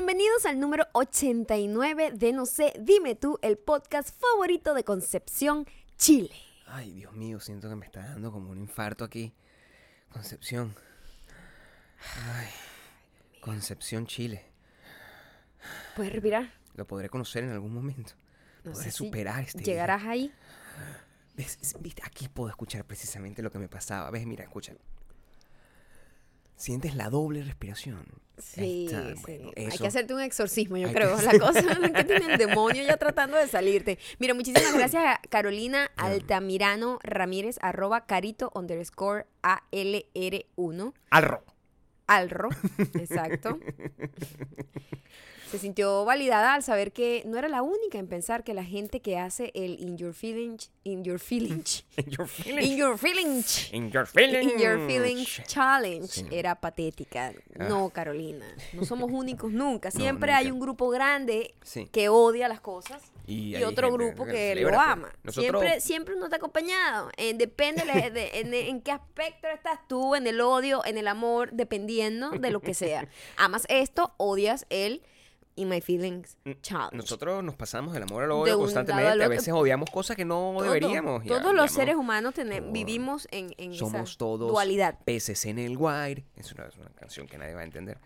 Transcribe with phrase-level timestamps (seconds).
[0.00, 5.66] Bienvenidos al número 89 de No sé, dime tú, el podcast favorito de Concepción,
[5.98, 6.34] Chile.
[6.66, 9.34] Ay, Dios mío, siento que me está dando como un infarto aquí.
[10.10, 10.74] Concepción.
[12.32, 12.48] Ay,
[13.42, 14.42] Concepción, Chile.
[15.94, 16.50] ¿Puedes respirar?
[16.76, 18.14] Lo podré conocer en algún momento.
[18.64, 19.74] No podré sé si superar este día.
[19.74, 20.32] ¿Llegarás ahí?
[22.04, 24.10] Aquí puedo escuchar precisamente lo que me pasaba.
[24.10, 24.26] ¿Ves?
[24.26, 24.72] Mira, escucha.
[26.60, 28.04] Sientes la doble respiración.
[28.36, 29.22] Sí, está, sí.
[29.22, 31.16] bueno, Hay que hacerte un exorcismo, yo Hay creo.
[31.16, 33.98] que La cosa es que tiene el demonio ya tratando de salirte.
[34.18, 40.92] Mira, muchísimas gracias a Carolina Altamirano Ramírez, arroba carito underscore ALR1.
[41.10, 41.44] Arro.
[42.06, 42.48] Alro,
[42.94, 43.58] exacto.
[45.50, 49.00] Se sintió validada al saber que no era la única en pensar que la gente
[49.00, 52.70] que hace el in your feelings, in your feelings, In your feelings.
[52.70, 54.52] in your feelings, In your feelings.
[54.52, 56.26] in your feelings challenge Sí.
[56.30, 57.32] era patética.
[57.58, 59.90] No, Carolina, no somos únicos nunca.
[59.90, 60.38] Siempre nunca.
[60.38, 61.86] hay un grupo grande Sí.
[61.90, 64.80] que odia las cosas Y otro grupo que lo pues.
[64.80, 65.12] ama.
[65.24, 67.10] Nosotros- Siempre, siempre uno está acompañado.
[67.16, 71.06] Eh, depende de, de- en, en qué aspecto estás tú, en el odio, en el
[71.08, 73.08] amor, dependiendo de lo que sea.
[73.36, 75.02] Amas esto, odias el
[75.60, 76.96] In My Feelings Challenge.
[76.96, 79.22] Nosotros nos pasamos del amor al odio constantemente.
[79.24, 81.24] A veces odiamos cosas que no Todo- deberíamos.
[81.24, 82.72] y Todos los seres humanos tene- todo.
[82.72, 84.98] vivimos en, en Somos esa todos dualidad.
[85.04, 86.24] peces en el wire.
[86.36, 87.98] Es una, es una canción que nadie va a entender.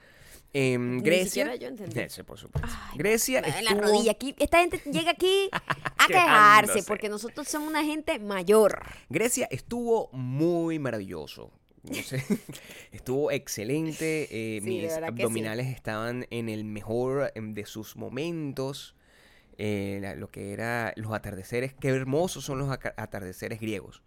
[0.52, 1.26] Ni Grecia.
[1.46, 1.98] siquiera yo entendí.
[1.98, 2.68] Ese, por supuesto.
[2.92, 4.12] Ay, Grecia En la estuvo- rodilla.
[4.12, 5.48] Aquí, esta gente llega aquí
[5.98, 8.80] a quejarse porque nosotros somos una gente mayor.
[9.08, 11.50] Grecia estuvo muy maravilloso.
[11.84, 12.22] No sé,
[12.92, 14.28] estuvo excelente.
[14.56, 15.04] eh, Sí, mis sí.
[15.04, 18.94] abdominales estaban en el mejor em, de sus momentos.
[19.58, 21.74] eh, la- lo que era los atardeceres.
[21.74, 24.02] Qué hermosos son los atardeceres griegos.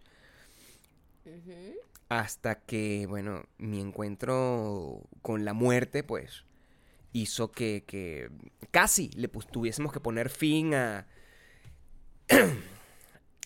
[2.08, 6.44] Hasta que, bueno, mi encuentro con la muerte, pues,
[7.12, 8.30] hizo que, que
[8.70, 11.06] casi le tuviésemos que poner fin a,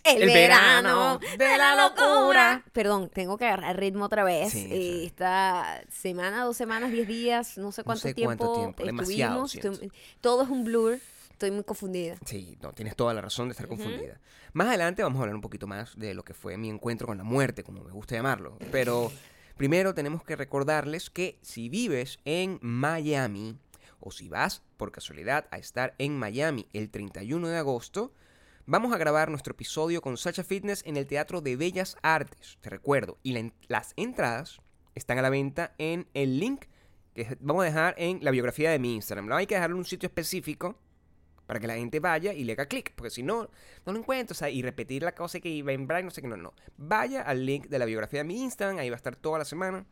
[0.05, 2.65] El, El verano, verano de la locura.
[2.73, 4.53] Perdón, tengo que agarrar ritmo otra vez.
[4.53, 5.05] Sí, Eh.
[5.07, 9.75] Esta semana, dos semanas, diez días, no sé cuánto sé tiempo, cuánto tiempo, demasiado, estuvimos.
[9.83, 10.99] Estoy- todo es un blur.
[11.31, 12.17] Estoy muy confundida.
[12.25, 14.21] Sí, no, tienes toda la razón de estar confundida.
[14.53, 17.19] Más adelante vamos a hablar un poquito más de lo que fue mi encuentro con
[17.19, 18.59] la muerte, como me gusta llamarlo.
[18.71, 19.11] Pero
[19.57, 23.57] primero tenemos que recordarles que si vives en Miami,
[23.99, 28.13] o si vas por casualidad a estar en Miami el 31 de agosto,
[28.73, 32.71] vamos a grabar nuestro episodio con Sacha Fitness en el Teatro de Bellas Artes, te
[32.71, 33.19] recuerdo.
[33.23, 34.63] Y las entradas
[34.95, 36.65] están a la venta en el link
[37.15, 39.27] que vamos a dejar en la biografía de mi Instagram.
[39.27, 40.79] No hay que dejarlo en un sitio específico
[41.47, 43.51] para que la gente vaya y le haga clic, porque si no,
[43.85, 46.23] no lo encuentro, o sea, y repetir la cosa que iba en Brian, no sé
[46.23, 46.55] qué, no, no.
[46.79, 49.45] Vaya al link de la biografía de mi Instagram, ahí va a estar toda la
[49.45, 49.85] semana,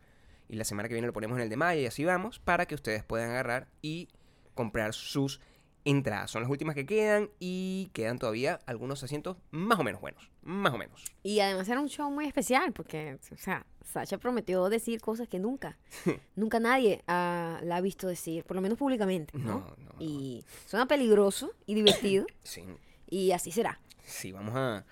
[0.48, 2.64] y la semana que viene lo ponemos en el de mayo y así vamos, para
[2.64, 4.08] que ustedes puedan agarrar y
[4.54, 5.38] comprar sus
[5.84, 6.30] entradas.
[6.30, 10.74] Son las últimas que quedan y quedan todavía algunos asientos más o menos buenos, más
[10.74, 11.04] o menos.
[11.22, 15.38] Y además era un show muy especial porque, o sea, Sasha prometió decir cosas que
[15.38, 15.78] nunca,
[16.36, 19.44] nunca nadie ah, la ha visto decir, por lo menos públicamente, ¿no?
[19.44, 19.94] No, no, no.
[19.98, 22.64] Y suena peligroso y divertido Sí,
[23.08, 23.80] y así será.
[24.04, 24.84] Sí, vamos a,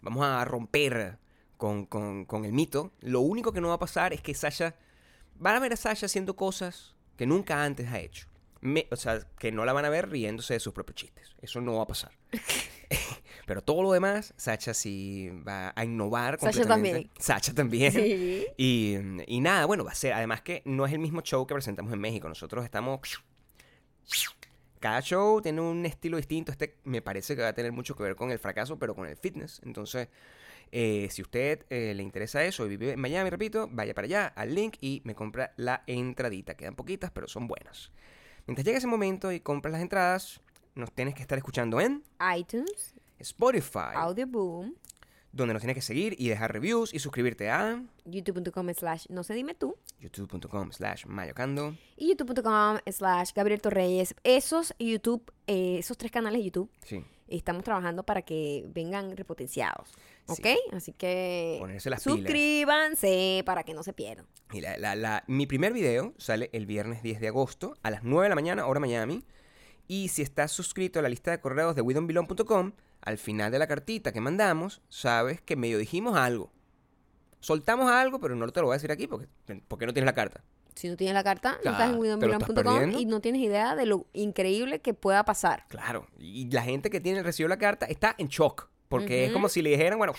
[0.00, 1.18] vamos a romper
[1.56, 2.92] con, con- con el mito.
[3.00, 4.74] Lo único que no va a pasar es que Sasha...
[5.38, 8.28] Van a ver a Sasha haciendo cosas que nunca antes ha hecho.
[8.62, 11.36] Me- o sea, que no la van a ver riéndose de sus propios chistes.
[11.42, 12.12] Eso no va a pasar.
[13.46, 16.90] Pero todo lo demás, Sasha sí va a innovar completamente.
[16.92, 17.10] también.
[17.18, 17.92] Sasha también.
[17.92, 18.46] Sí.
[18.56, 18.96] Y,
[19.26, 20.12] y nada, bueno, va a ser.
[20.12, 22.28] Además que no es el mismo show que presentamos en México.
[22.28, 23.00] Nosotros estamos.
[24.80, 26.50] Cada show tiene un estilo distinto.
[26.52, 29.06] Este me parece que va a tener mucho que ver con el fracaso, pero con
[29.06, 29.60] el fitness.
[29.64, 30.08] Entonces,
[30.72, 34.26] eh, si usted eh, le interesa eso y vive en Miami, repito, vaya para allá
[34.26, 36.54] al link y me compra la entradita.
[36.56, 37.92] Quedan poquitas, pero son buenas.
[38.46, 40.40] Mientras llegue ese momento y compras las entradas,
[40.74, 42.02] nos tienes que estar escuchando en
[42.36, 44.74] iTunes, Spotify, Audio Boom,
[45.32, 49.34] donde nos tienes que seguir y dejar reviews y suscribirte a youtube.com slash no sé
[49.34, 51.76] dime tú youtube.com slash mayocando.
[51.96, 54.14] y youtube.com slash Gabriel Torreyes.
[54.24, 57.04] Esos YouTube, eh, esos tres canales de YouTube Sí.
[57.28, 59.92] estamos trabajando para que vengan repotenciados.
[60.26, 60.40] ¿Ok?
[60.44, 60.58] Sí.
[60.72, 62.18] Así que Ponerse las pilas.
[62.18, 64.26] suscríbanse para que no se pierdan.
[64.52, 68.02] Y la- la- la- mi primer video sale el viernes 10 de agosto a las
[68.04, 69.24] 9 de la mañana, hora Miami.
[69.88, 73.66] Y si estás suscrito a la lista de correos de widonbelong.com, al final de la
[73.66, 76.52] cartita que mandamos, sabes que medio dijimos algo.
[77.40, 79.26] Soltamos algo, pero no te lo voy a decir aquí porque,
[79.66, 80.44] porque no tienes la carta.
[80.74, 82.98] Si no tienes la carta, no estás en perdiendo.
[83.00, 85.66] y no tienes idea de lo increíble que pueda pasar.
[85.68, 86.06] Claro.
[86.18, 88.70] Y la gente que tiene recibió la carta está en shock.
[88.92, 90.14] Porque es como si le dijeran, bueno,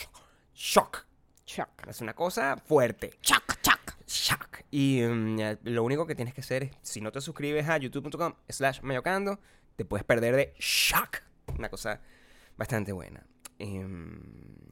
[0.54, 1.06] shock.
[1.46, 1.88] Shock.
[1.88, 3.12] Es una cosa fuerte.
[3.22, 3.96] Shock, shock.
[4.08, 4.62] Shock.
[4.72, 8.34] Y mm, lo único que tienes que hacer es, si no te suscribes a youtube.com
[8.50, 9.40] slash mayocando,
[9.75, 11.18] te puedes perder de shock.
[11.58, 12.00] Una cosa
[12.58, 13.25] bastante buena.
[13.60, 14.22] Em,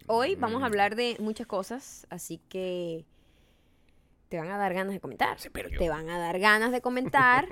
[0.07, 3.05] Hoy vamos a hablar de muchas cosas, así que
[4.29, 5.39] te van a dar ganas de comentar.
[5.39, 7.47] Sí, pero yo- Te van a dar ganas de comentar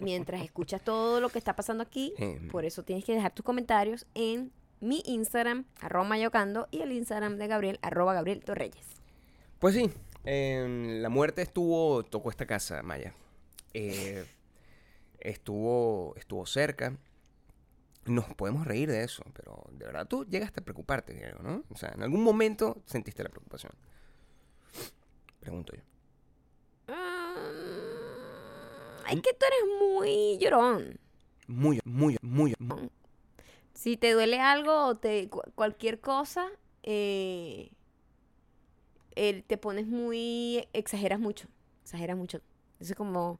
[0.00, 2.12] mientras escuchas todo lo que está pasando aquí.
[2.18, 2.48] Em.
[2.48, 7.36] Por eso tienes que dejar tus comentarios en mi Instagram, arroba mayocando, y el Instagram
[7.36, 8.86] de Gabriel, arroba Gabriel Torreyes.
[9.58, 9.90] Pues sí,
[10.24, 13.14] em, la muerte estuvo, tocó esta casa, Maya.
[13.74, 14.24] Eh,
[15.20, 16.96] estuvo, estuvo cerca.
[18.04, 21.64] Nos podemos reír de eso, pero de verdad tú llegaste a preocuparte, Diego, ¿no?
[21.70, 23.72] O sea, en algún momento sentiste la preocupación.
[25.40, 25.82] Pregunto yo.
[26.88, 27.34] Ah,
[29.10, 30.98] es que tú eres muy llorón.
[31.48, 32.90] Muy, muy, muy, muy.
[33.76, 36.48] Si te duele algo o te, cu- cualquier cosa,
[36.82, 37.70] eh,
[39.14, 41.48] eh, te pones muy, exageras mucho,
[41.82, 42.40] exageras mucho.
[42.80, 43.38] Es como,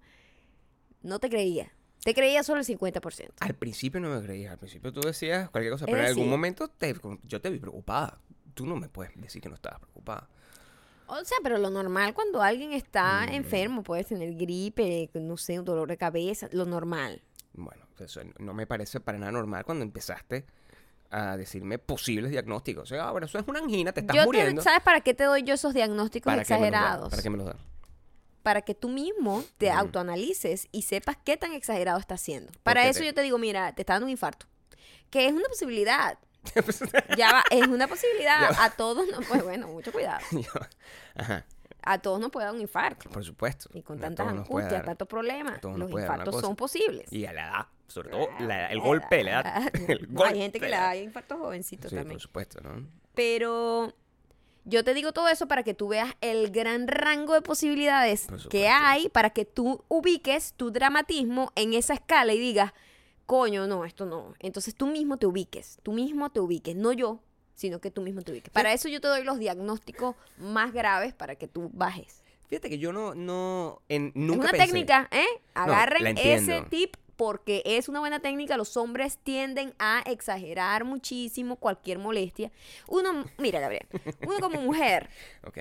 [1.02, 1.72] no te creía.
[2.04, 3.30] Te creía solo el 50%.
[3.40, 6.68] Al principio no me creías, al principio tú decías cualquier cosa, pero en algún momento
[6.68, 6.94] te,
[7.24, 8.20] yo te vi preocupada.
[8.54, 10.28] Tú no me puedes decir que no estabas preocupada.
[11.08, 13.34] O sea, pero lo normal cuando alguien está Mm.
[13.34, 17.22] enfermo, puedes tener gripe, no sé, un dolor de cabeza, lo normal.
[17.56, 20.44] Bueno, eso no me parece para nada normal cuando empezaste
[21.10, 22.82] a decirme posibles diagnósticos.
[22.84, 24.62] O sea, ahora eso es una angina, te estás Yo te- muriendo.
[24.62, 26.80] ¿Sabes para qué te doy yo esos diagnósticos ¿Para qué me los das?
[26.80, 27.10] exagerados?
[27.10, 27.56] ¿Para qué me los das?
[28.42, 32.52] para que tú mismo te autoanalices y sepas qué tan exagerado estás haciendo.
[32.62, 34.46] Para eso te- yo te digo, mira, te está dando un infarto.
[35.10, 36.16] Que es una posibilidad.
[37.18, 38.52] Ya va, es una posibilidad.
[38.60, 40.20] A todos, no, pues bueno, mucho cuidado.
[40.30, 40.60] Yo-
[41.16, 41.44] Ajá,
[41.86, 43.08] A todos nos puede dar un infarto.
[43.10, 43.68] por supuesto.
[43.72, 47.12] Y con tantas angustias, tantos problemas, los infartos son posibles.
[47.12, 49.62] Y a la edad, sobre todo la- el golpe, la edad.
[49.88, 52.16] El hay gente que le da infartos jovencitos Sí, también.
[52.16, 52.86] por supuesto, ¿no?
[53.14, 53.92] Pero
[54.64, 58.68] yo te digo todo eso para que tú veas el gran rango de posibilidades que
[58.68, 62.72] hay para que tú ubiques tu dramatismo en esa escala y digas,
[63.26, 64.34] coño, no, esto no.
[64.40, 67.20] Entonces tú mismo te ubiques, tú mismo te ubiques, no yo,
[67.56, 68.50] sino que tú mismo te ubiques.
[68.52, 72.22] Para eso yo te doy los diagnósticos más graves para que tú bajes.
[72.48, 74.66] Fíjate que yo no, no, en, Es nunca una pensé.
[74.66, 75.26] técnica, ¿eh?
[75.54, 78.56] Agarren la ese tip porque es una buena técnica.
[78.56, 82.52] Los hombres tienden a exagerar muchísimo cualquier molestia.
[82.86, 83.86] Uno, mira, Gabriel,
[84.20, 85.08] uno como mujer
[85.44, 85.58] Ok.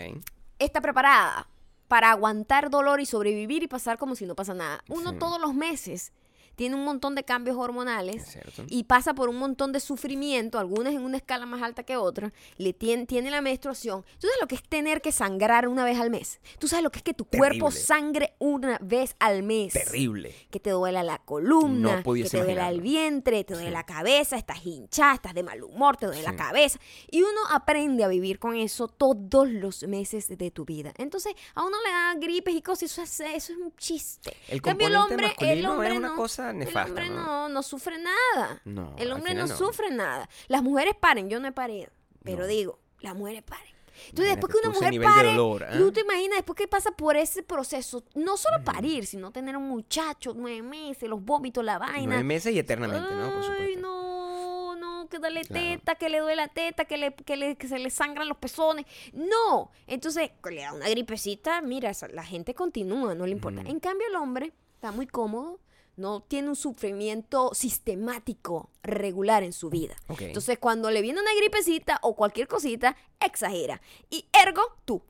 [0.59, 1.47] está preparada
[1.87, 4.83] para aguantar dolor y sobrevivir y pasar como si no pasa nada.
[4.89, 5.17] Uno Sí.
[5.17, 6.11] todos los meses
[6.55, 8.37] tiene un montón de cambios Es hormonales
[8.67, 12.33] y pasa por un montón de sufrimiento, algunas en una escala más alta que otra,
[12.57, 14.03] le tiene, tiene la menstruación.
[14.19, 16.39] ¿Tú sabes lo que es tener que sangrar una vez al mes?
[16.59, 19.73] ¿Tú sabes lo que es que tu cuerpo sangre una vez al mes?
[19.73, 20.33] Terrible.
[20.49, 23.73] Que te duela la columna, No que te duela el vientre, te duele Sí.
[23.73, 26.79] la cabeza, estás hinchada, estás de mal humor, te duele la cabeza.
[27.09, 30.93] Y uno aprende a vivir con eso todos los meses de tu vida.
[30.97, 34.35] Entonces, a uno le da gripes y cosas, eso es, eso es un chiste.
[34.47, 37.15] El cambio, el masculino hombre es una no, cosa El nefasta, hombre ¿no?
[37.25, 38.61] no, no sufre nada.
[38.65, 40.29] No, el hombre no, sufre nada.
[40.47, 41.89] Las mujeres paren, yo no he parido,
[42.23, 43.73] pero digo, las mujeres paren.
[44.09, 46.91] Entonces, Imagínate después que una mujer de pare, dolor, tú te imaginas después que pasa
[46.91, 51.77] por ese proceso, no solo parir, sino tener un muchacho, nueve meses, los vómitos, la
[51.77, 52.07] vaina.
[52.07, 53.29] Nueve meses y eternamente, ¿no?
[53.31, 53.79] Por Ay, supuesto.
[53.79, 55.65] no, no, que dale Claro.
[55.77, 58.37] teta, que le duele la teta, que, le, que, le- que se le sangran los
[58.37, 58.85] pezones.
[59.13, 59.71] No.
[59.87, 63.61] Entonces, le da una gripecita, mira, la gente continúa, no le importa.
[63.61, 65.59] En cambio, el hombre está muy cómodo,
[65.97, 69.95] no tiene un sufrimiento sistemático, regular en su vida.
[70.19, 73.81] Entonces, cuando le viene una gripecita o cualquier cosita, exagera.
[74.09, 75.01] Y ergo, tú.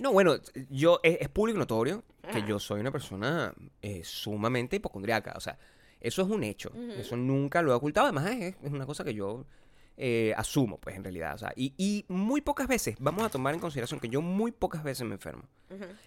[0.00, 0.36] No, bueno,
[0.70, 2.02] yo es, es público notorio
[2.32, 2.46] que Ah.
[2.46, 3.52] yo soy una persona
[3.82, 5.34] eh, sumamente hipocondriaca.
[5.36, 5.58] O sea,
[6.00, 6.70] eso es un hecho.
[6.98, 8.06] Eso nunca lo he ocultado.
[8.06, 9.44] Además, es, es una cosa que yo
[9.96, 11.34] eh, asumo, pues, en realidad.
[11.34, 14.50] O sea, y, y muy pocas veces, vamos a tomar en consideración que yo muy
[14.52, 15.44] pocas veces me enfermo.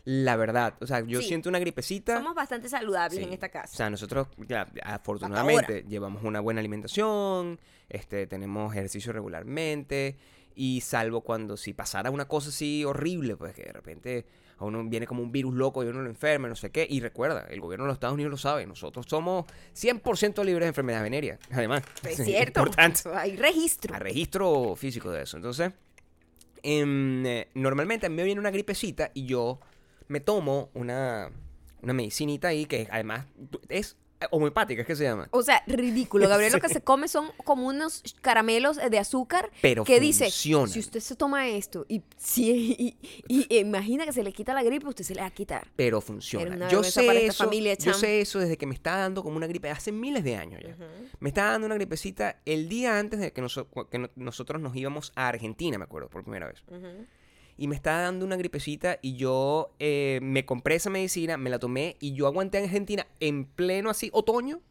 [0.06, 0.76] La verdad.
[0.82, 1.28] O sea, yo Sí.
[1.30, 2.18] siento una gripecita.
[2.18, 3.24] Somos bastante saludables Sí.
[3.24, 3.76] en esta O casa.
[3.76, 10.18] sea, nosotros, ya, afortunadamente, llevamos una buena alimentación, este, tenemos ejercicio regularmente,
[10.56, 14.26] y salvo cuando si pasara una cosa así horrible, pues que de repente
[14.58, 17.00] a uno viene como un virus loco y uno lo enferma, no sé qué, y
[17.00, 19.46] recuerda, el gobierno de los Estados Unidos lo sabe, nosotros somos
[19.76, 21.84] 100% libres de enfermedad venérea, además.
[22.04, 22.62] es cierto.
[22.62, 23.96] Importante Hay registro.
[23.96, 25.38] a registro físico de eso.
[25.38, 25.72] Entonces,
[26.64, 29.60] em, eh, normalmente a mí me viene una gripecita y yo
[30.08, 31.30] me tomo una,
[31.82, 33.26] una medicinita ahí que además
[33.70, 33.98] es
[34.32, 35.28] homeopática, es que se llama.
[35.32, 36.28] O sea, ridículo.
[36.30, 40.30] Gabriel lo que se come son como unos caramelos de azúcar Pero que dice,
[40.74, 42.98] si usted se toma esto y, si,
[43.28, 45.68] y, y imagina que se le quita la gripe, usted se le va a quitar.
[45.76, 46.68] Pero funciona.
[46.70, 49.48] Yo sé, esta eso, familia, yo sé eso desde que me está dando como una
[49.48, 50.76] gripe hace miles de años ya.
[51.20, 54.76] Me estaba dando una gripecita el día antes de que, noso- que no- nosotros nos
[54.76, 56.64] íbamos a Argentina, me acuerdo, por primera vez.
[57.58, 61.60] Y me estaba dando una gripecita y yo eh, me compré esa medicina, me la
[61.60, 64.62] tomé y yo aguanté en Argentina en pleno así otoño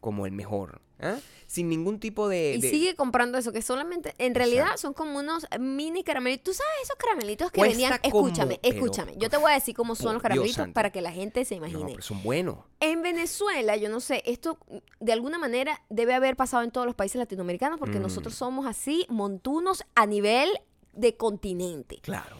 [0.00, 0.80] como el mejor.
[1.00, 1.16] ¿ah?
[1.46, 2.54] Sin ningún tipo de...
[2.56, 6.44] Y de- sigue comprando eso, que solamente, en realidad son como unos mini caramelitos.
[6.44, 7.98] ¿Tú sabes esos caramelitos que venían?
[8.10, 9.14] como- Escúchame, pero, escúchame.
[9.16, 11.66] Yo te voy a decir cómo son los caramelitos para que la gente se No,
[11.66, 11.92] imagine.
[11.92, 12.58] pero son buenos.
[12.80, 14.58] En Venezuela, yo no sé, esto
[15.00, 18.02] de alguna manera debe haber pasado en todos los países latinoamericanos porque Mm.
[18.02, 20.50] nosotros somos así, montunos a nivel
[20.96, 21.98] de continente.
[22.02, 22.36] Claro.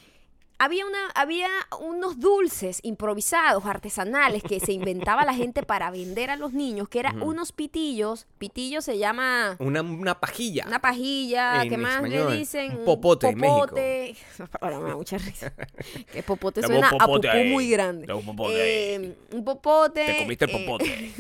[0.57, 1.49] Había, una, había
[1.81, 7.01] unos dulces improvisados, artesanales, que se inventaba la gente para vender a los niños, que
[7.01, 8.27] eran unos pitillos.
[8.39, 10.65] Pitillo se llama Una, una pajilla.
[10.67, 12.79] una pajilla, ¿qué más español, le dicen?
[12.79, 13.61] un popote en México.
[13.67, 14.17] popote.
[14.61, 15.53] Palabra me da mucha risa.
[16.13, 17.51] Que popote Dame suena un a popote pupú ahí.
[17.51, 18.15] muy grande.
[18.15, 20.07] Un popote Eh, un popote.
[20.07, 21.13] Te comiste el eh, popote.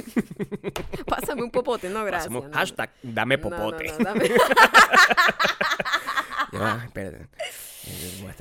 [1.07, 2.33] pásame un popote, no, gracias.
[2.33, 2.49] No.
[2.53, 3.93] hashtag dame No, no, popote.
[3.99, 4.31] no, dame-
[6.55, 6.75] Ya va,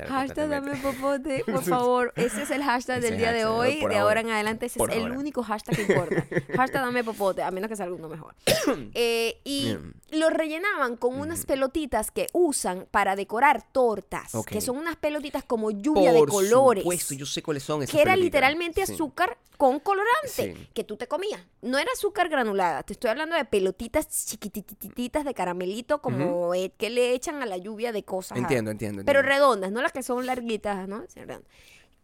[0.08, 2.14] hashtag dame popote, por favor.
[2.16, 3.78] Ese es el hashtag del día de hoy.
[3.82, 4.22] por de ahora ahora.
[4.22, 6.26] en adelante, ese Por es el único hashtag que importa.
[6.58, 8.36] hashtag dame popote, a menos que salga uno mejor.
[8.96, 9.94] Eh, y Bien.
[10.12, 14.34] lo rellenaban con unas pelotitas que usan para decorar tortas.
[14.36, 14.48] Ok.
[14.52, 16.84] Que son unas pelotitas como lluvia de Por colores.
[16.84, 18.24] supuesto, yo sé cuáles son esas que era pelotitas.
[18.26, 18.94] literalmente Sí.
[18.94, 20.68] azúcar con colorante Sí.
[20.74, 21.42] que tú te comías.
[21.62, 26.90] No era azúcar granulada, te estoy hablando de pelotitas chiquitititas de caramelito como eh, que
[26.90, 28.38] le echan a la lluvia de cosas.
[28.38, 29.04] Entiendo, entiendo.
[29.06, 29.33] Pero entiendo.
[29.34, 31.04] Redondas, no las que son larguitas, ¿no?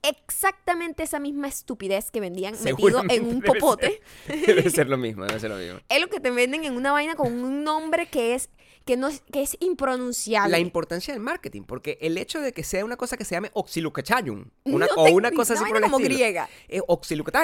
[0.02, 4.02] Exactamente esa misma estupidez que vendían metido en un debe popote.
[4.28, 5.80] ser- debe ser lo mismo, debe ser lo mismo.
[5.90, 8.50] Es lo que te venden en una vaina con un nombre que es
[8.86, 10.52] que no es, que es impronunciable.
[10.52, 13.52] La importancia del marketing, porque el hecho de que sea una cosa que se llame
[13.54, 16.50] oxilucachayum, una, No o una cosa así por el como estilo, griega.
[16.70, 16.82] eh,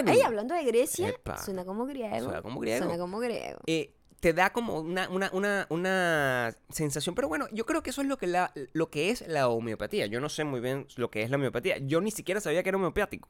[0.08, 1.38] Ay, hablando de Grecia, Epa.
[1.44, 2.20] suena como griego.
[2.24, 2.86] Suena como griego.
[2.86, 3.60] Suena como griego.
[3.68, 3.94] eh,
[4.25, 7.13] te da como una, una, una, una sensación.
[7.13, 10.08] Pero bueno, yo creo que eso es lo que, la, lo que es la homeopatía.
[10.08, 11.77] Yo no sé muy bien lo que es la homeopatía.
[11.77, 13.29] Yo ni siquiera sabía que era homeopático.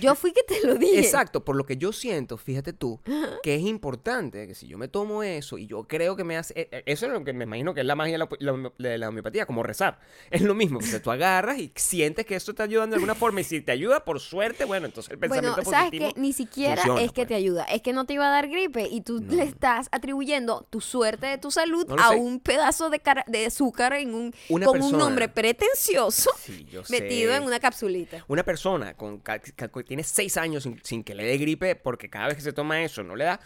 [0.00, 0.98] Yo fui que te lo dije.
[1.00, 3.00] Exacto, por lo que yo siento, fíjate tú,
[3.42, 6.52] que es importante que si yo me tomo eso y yo creo que me hace...
[6.58, 9.46] eh, eh, Eso es lo que me imagino que es la magia de la, homeopatía,
[9.46, 9.98] como rezar.
[10.30, 13.14] Es lo mismo, o sea, tú agarras y sientes que eso te ayuda de alguna
[13.14, 16.14] forma y si te ayuda, por suerte, bueno, entonces el Bueno, pensamiento sabes positivo...
[16.14, 17.28] que ni siquiera funciona, es que pues.
[17.28, 19.34] te ayuda, es que no te iba a dar gripe y tú No.
[19.34, 22.16] le estás atribuyendo tu suerte de tu salud No a sé.
[22.16, 27.34] un pedazo de, cara- de azúcar en un Una con un nombre pretencioso Sí, metido
[27.34, 28.24] en una capsulita.
[28.28, 32.26] Una persona con, que tiene seis años sin, sin que le dé gripe, porque cada
[32.28, 33.40] vez que se toma eso no le da,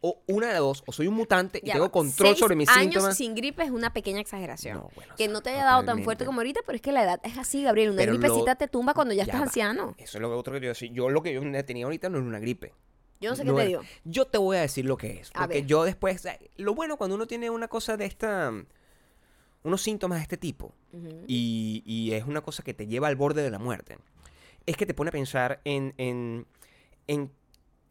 [0.00, 2.92] o una de dos, o soy un mutante y Ya tengo control sobre mis años
[2.92, 3.16] síntomas.
[3.16, 4.76] sin gripe es una pequeña exageración.
[4.76, 6.82] No, bueno, que o sea, no te haya dado tan fuerte como ahorita, pero es
[6.82, 7.88] que la edad es así, Gabriel.
[7.90, 9.44] Una Pero lo- gripecita te tumba cuando ya, estás va.
[9.44, 9.94] anciano.
[9.96, 10.90] Eso es lo otro que yo decía.
[10.92, 12.74] Yo lo que yo tenía ahorita no era una gripe.
[13.20, 13.80] Yo no sé No qué te dio.
[14.04, 15.30] Yo te voy a decir lo que es.
[15.32, 15.66] A Porque ver.
[15.66, 16.22] yo después.
[16.26, 18.52] eh, Lo bueno cuando uno tiene una cosa de esta.
[19.62, 20.74] Unos síntomas de este tipo.
[21.26, 23.96] Y es una cosa que te lleva al borde de la muerte.
[24.66, 25.94] Es que te pone a pensar en.
[25.98, 26.46] en,
[27.06, 27.30] en-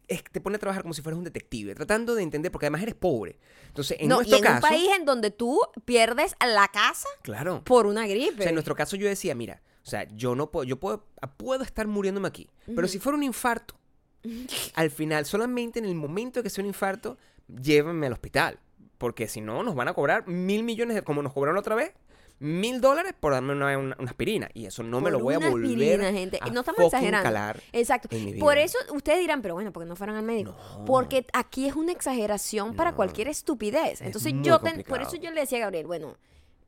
[0.06, 2.66] es que te pone a trabajar como si fueras un detective, tratando de entender, porque
[2.66, 3.38] además eres pobre.
[3.68, 4.56] Entonces, en no, nuestro y en caso.
[4.66, 7.62] un país en donde tú pierdes la casa Claro.
[7.64, 8.36] por una O gripe.
[8.42, 11.06] sea, en nuestro caso yo decía, mira, o sea, yo no puedo, yo puedo,
[11.38, 13.76] puedo estar muriéndome aquí, pero si fuera un infarto,
[14.74, 17.16] al final, solamente en el momento de que sea un infarto,
[17.48, 18.58] llévenme al hospital,
[18.98, 21.92] porque si no, nos van a cobrar mil millones, de, como nos cobraron otra vez,
[22.40, 25.38] mil dólares por darme una, una- una aspirina, y eso no me lo voy a
[25.38, 26.38] volver aspirina, gente.
[26.40, 27.22] a No estamos exagerando.
[27.24, 28.08] calar Exacto.
[28.14, 30.54] en mi Por eso ustedes dirán, pero bueno, porque no fueron al médico.
[30.78, 30.84] No.
[30.84, 34.00] Porque aquí es una exageración para cualquier estupidez.
[34.00, 36.16] Es Entonces yo, ten- por eso yo le decía a Gabriel, bueno,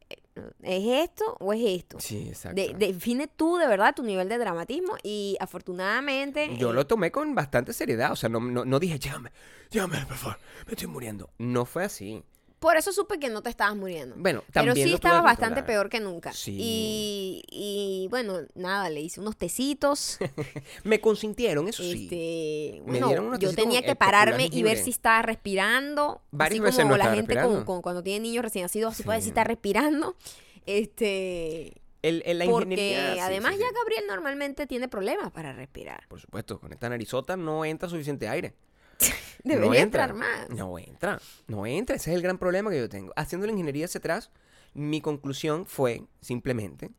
[0.08, 0.16] eh,
[0.62, 1.98] ¿es esto o es esto?
[2.00, 2.54] Sí, exacto.
[2.60, 6.56] De- define tú de verdad tu nivel de dramatismo y afortunadamente...
[6.56, 9.30] Yo eh, lo tomé con bastante seriedad, o sea, no, no, no dije, llévame,
[9.70, 11.30] llévame, por favor, me estoy muriendo.
[11.38, 12.22] No fue así.
[12.58, 14.16] Por eso supe que no te estabas muriendo.
[14.18, 16.32] Bueno, Pero también sí lo tuve estabas bastante peor que nunca.
[16.32, 16.56] Sí.
[16.58, 20.18] Y, y bueno, nada, le hice unos tecitos.
[20.84, 22.04] Me consintieron, eso sí.
[22.04, 26.22] Este, Me bueno, dieron unos yo tenía que pararme y ver si estaba respirando.
[26.30, 29.18] Varias así veces como no la gente con- cuando tiene niños recién nacidos, así puede
[29.18, 29.30] decir Sí.
[29.30, 30.16] está respirando.
[30.64, 32.76] Este, El, el- la porque
[33.14, 33.74] sí, además sí, ya sí.
[33.74, 36.06] Gabriel normalmente tiene problemas para respirar.
[36.08, 38.54] Por supuesto, con esta narizota no entra suficiente aire.
[39.44, 40.04] Debería no entra.
[40.04, 40.50] entrar más.
[40.50, 41.96] No entra, no entra.
[41.96, 43.12] Ese es el gran problema que yo tengo.
[43.16, 44.30] Haciendo la ingeniería hacia atrás,
[44.74, 46.90] mi conclusión fue simplemente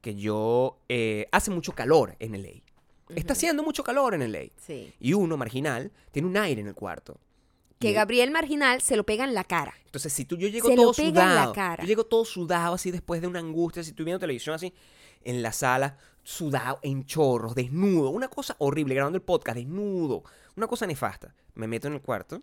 [0.00, 0.78] que yo...
[0.88, 2.62] eh, hace mucho calor en LA.
[3.14, 4.44] Está haciendo mucho calor en LA.
[4.56, 4.92] Sí.
[4.98, 7.20] Y uno, marginal, tiene un aire en el cuarto.
[7.78, 9.74] Que Y- Gabriel Marginal se lo pega en la cara.
[9.84, 11.82] Entonces, si tú yo llego Se lo todo pega en la sudado, cara.
[11.82, 14.72] yo llego todo sudado así después de una angustia, si estoy viendo televisión así
[15.24, 20.24] en la sala, sudado, en chorros, desnudo, una cosa horrible, grabando el podcast, desnudo,
[20.56, 21.34] una cosa nefasta.
[21.54, 22.42] Me meto en el cuarto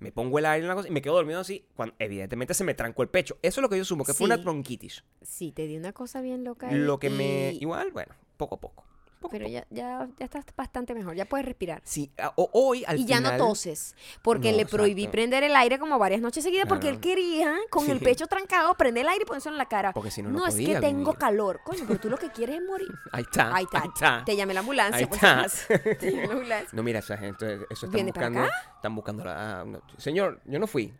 [0.00, 1.66] Me pongo el aire en la cosa y me quedo dormido así.
[1.74, 3.38] Cuando, evidentemente se me trancó el pecho.
[3.42, 4.42] Eso es lo que yo sumo, que fue una Sí.
[4.42, 5.02] bronquitis.
[5.22, 6.70] Sí, te di una cosa bien loca.
[6.70, 7.54] Lo que me...
[7.60, 8.84] Igual, bueno, poco a poco.
[9.30, 11.80] Pero ya, ya, ya estás bastante mejor, ya puedes respirar.
[11.84, 15.12] Sí, o- hoy al y ya no toses, porque No, le prohibí exacto.
[15.12, 19.02] prender el aire como varias noches seguidas porque él quería, con el pecho trancado, prender
[19.02, 19.92] el aire y ponérselo en la cara.
[19.92, 21.60] Porque si no, no es que tengo calor.
[21.64, 22.88] Coño, pero tú lo que quieres es morir.
[23.12, 23.82] Ahí está, Ahí está.
[23.82, 24.22] ahí está.
[24.24, 24.98] Te llamé la ambulancia.
[24.98, 25.40] Ahí está.
[25.40, 25.66] acaso.
[25.98, 26.68] Te llamé la ambulancia.
[26.72, 28.50] No, mira, esa gente, eso están ¿Viene para buscando...
[28.76, 29.60] Están buscando la...
[29.60, 30.94] ah, no, Señor, yo no fui.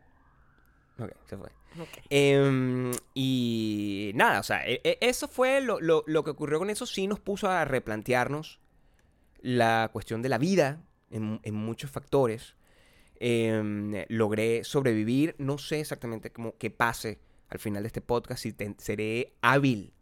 [0.98, 1.48] Ok, se fue.
[2.10, 6.70] Em, y nada, o sea, e- e- eso fue lo, lo- lo que ocurrió con
[6.70, 8.60] eso, sí nos puso a replantearnos
[9.40, 12.56] la cuestión de la vida en, en muchos factores.
[13.20, 18.54] Em, logré sobrevivir, no sé exactamente cómo qué pase al final de este podcast, si
[18.78, 19.92] seré hábil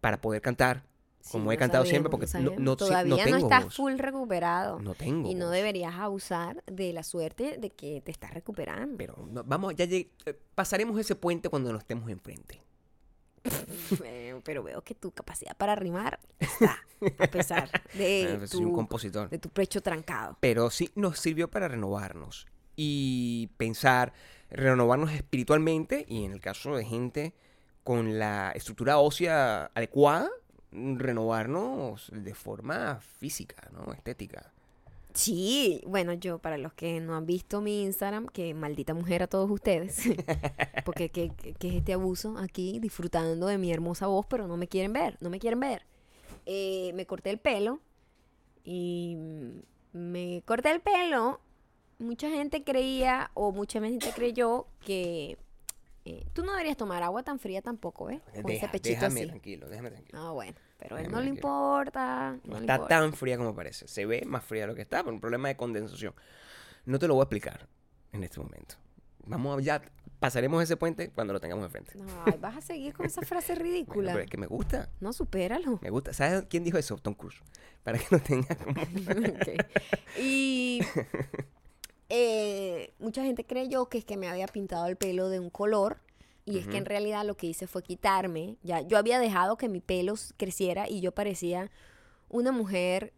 [0.00, 0.84] para poder cantar,
[1.22, 3.76] Sí, como he cantado siempre, porque no- no Todavía no, tengo estás voz.
[3.76, 4.80] full recuperado.
[4.80, 5.30] no tengo.
[5.30, 5.54] y no voz.
[5.54, 8.96] deberías abusar de la suerte de que te estás recuperando.
[8.98, 12.60] Pero no- vamos, ya lleg- eh, pasaremos ese puente cuando nos estemos enfrente.
[14.44, 16.78] Pero veo que tu capacidad para rimar está,
[17.18, 19.28] a pesar de, Eh, soy un tu, compositor.
[19.28, 20.36] de tu pecho trancado.
[20.40, 24.12] pero sí nos sirvió para renovarnos y pensar,
[24.50, 27.34] renovarnos espiritualmente y en el caso de gente
[27.84, 30.30] con la estructura ósea adecuada,
[30.72, 33.92] renovarnos de forma física, ¿no?
[33.92, 34.52] Estética.
[35.14, 39.26] Sí, bueno, yo para los que no han visto mi Instagram, que maldita mujer a
[39.26, 40.04] todos ustedes,
[40.86, 44.56] porque que, que- que es este abuso aquí disfrutando de mi hermosa voz, pero no
[44.56, 45.82] me quieren ver, no me quieren ver.
[46.46, 47.80] Eh, me corté el pelo
[48.64, 49.16] y
[49.92, 51.40] me corté el pelo.
[51.98, 55.36] Mucha gente creía o mucha gente creyó que
[56.04, 58.20] eh, tú no deberías tomar agua tan fría tampoco, ¿ves?
[58.22, 59.28] Con ese Deja- pechito déjame así.
[59.28, 60.18] tranquilo, déjame tranquilo.
[60.20, 61.48] Ah, bueno, pero a él Déjame no le tranquilo.
[61.48, 62.30] importa.
[62.32, 62.88] No no le está importa.
[63.00, 63.86] tan fría como parece.
[63.88, 66.14] Se ve más fría de lo que está por un problema de condensación.
[66.86, 67.68] No te lo voy a explicar
[68.12, 68.74] en este momento.
[69.24, 69.82] Vamos a, ya
[70.18, 71.92] pasaremos ese puente cuando lo tengamos enfrente.
[72.26, 74.12] Ay, vas a seguir con esa frase Bueno, ridícula.
[74.12, 74.90] pero es que me gusta.
[75.00, 75.78] No, supéralo.
[75.82, 76.12] Me gusta.
[76.12, 76.96] ¿Sabes quién dijo eso?
[76.98, 77.40] Tom Cruise.
[77.84, 78.80] Para que lo tenga como...
[78.82, 80.18] Ok.
[80.18, 80.80] Y
[82.14, 85.96] eh, mucha gente creyó que es que me había pintado el pelo de un color.
[86.44, 88.56] Y es que en realidad lo que hice fue quitarme.
[88.62, 91.70] Ya, yo había dejado que mi pelo creciera y yo parecía
[92.28, 93.14] una mujer.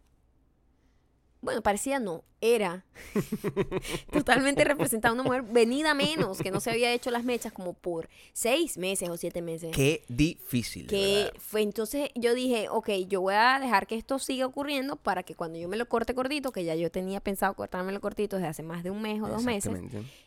[1.41, 2.85] Bueno, parecía no, era
[4.11, 8.09] totalmente representada una mujer venida menos, que no se había hecho las mechas como por
[8.33, 9.71] seis meses o siete meses.
[9.75, 10.87] Qué difícil.
[10.87, 15.23] que fue entonces yo dije, ok, yo voy a dejar que esto siga ocurriendo para
[15.23, 18.49] que cuando yo me lo corte cortito, que ya yo tenía pensado cortármelo cortito desde
[18.49, 19.73] hace más de un mes o dos meses,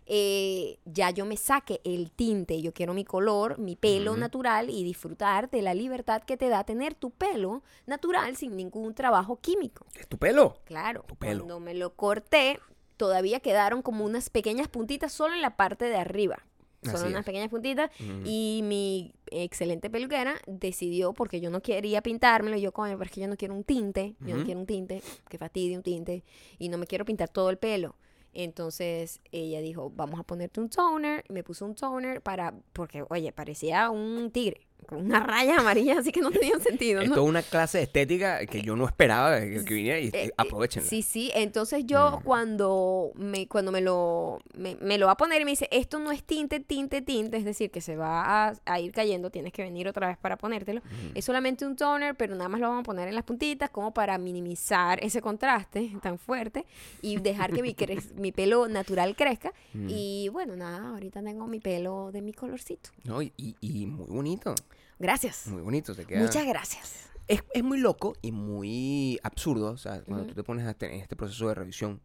[0.07, 4.83] eh, ya yo me saque el tinte, yo quiero mi color, mi pelo natural y
[4.85, 9.87] disfrutar de la libertad que te da tener tu pelo natural sin ningún trabajo químico.
[9.99, 10.59] Es tu pelo.
[10.65, 11.41] Claro, Tu pelo.
[11.41, 12.61] cuando me lo corté,
[12.97, 16.47] todavía quedaron como unas pequeñas puntitas solo en la parte de arriba.
[16.87, 17.91] Así unas pequeñas puntitas.
[18.25, 23.11] Y mi excelente peluquera decidió, porque yo no quería pintármelo, y yo, coño, pero es
[23.11, 26.23] que yo no quiero un tinte, yo no quiero un tinte, que fastidie un tinte,
[26.57, 27.97] y no me quiero pintar todo el pelo.
[28.33, 33.05] Entonces ella dijo, vamos a ponerte un toner, y me puso un toner para, porque,
[33.09, 37.15] oye, parecía un tigre, con una raya amarilla, así que no tenía sentido, Es ¿no?
[37.17, 40.31] toda una clase de estética que yo no esperaba que, que viniera y Eh, eh,
[40.37, 40.89] aprovechenla.
[40.89, 41.31] Sí, sí.
[41.35, 42.25] Entonces yo Mm.
[42.25, 45.99] cuando me cuando me lo me, me lo va a poner y me dice, esto
[45.99, 49.53] no es tinte, tinte, tinte, es decir, que se va a, a ir cayendo, tienes
[49.53, 50.81] que venir otra vez para ponértelo.
[51.15, 53.93] Es solamente un toner, pero nada más lo vamos a poner en las puntitas como
[53.93, 56.65] para minimizar ese contraste tan fuerte
[57.03, 59.53] y dejar que mi, cre- mi pelo natural crezca.
[59.75, 59.87] Mm.
[59.91, 62.91] Y bueno, nada, ahorita tengo mi pelo de mi colorcito.
[63.05, 64.55] No, y- y muy bonito.
[64.99, 65.47] Gracias.
[65.47, 65.95] Muy bonito.
[65.95, 66.21] Te queda...
[66.21, 67.11] Muchas gracias.
[67.27, 69.71] Es, es muy loco y muy absurdo.
[69.73, 72.01] O sea, cuando tú te pones a tener este proceso de revisión,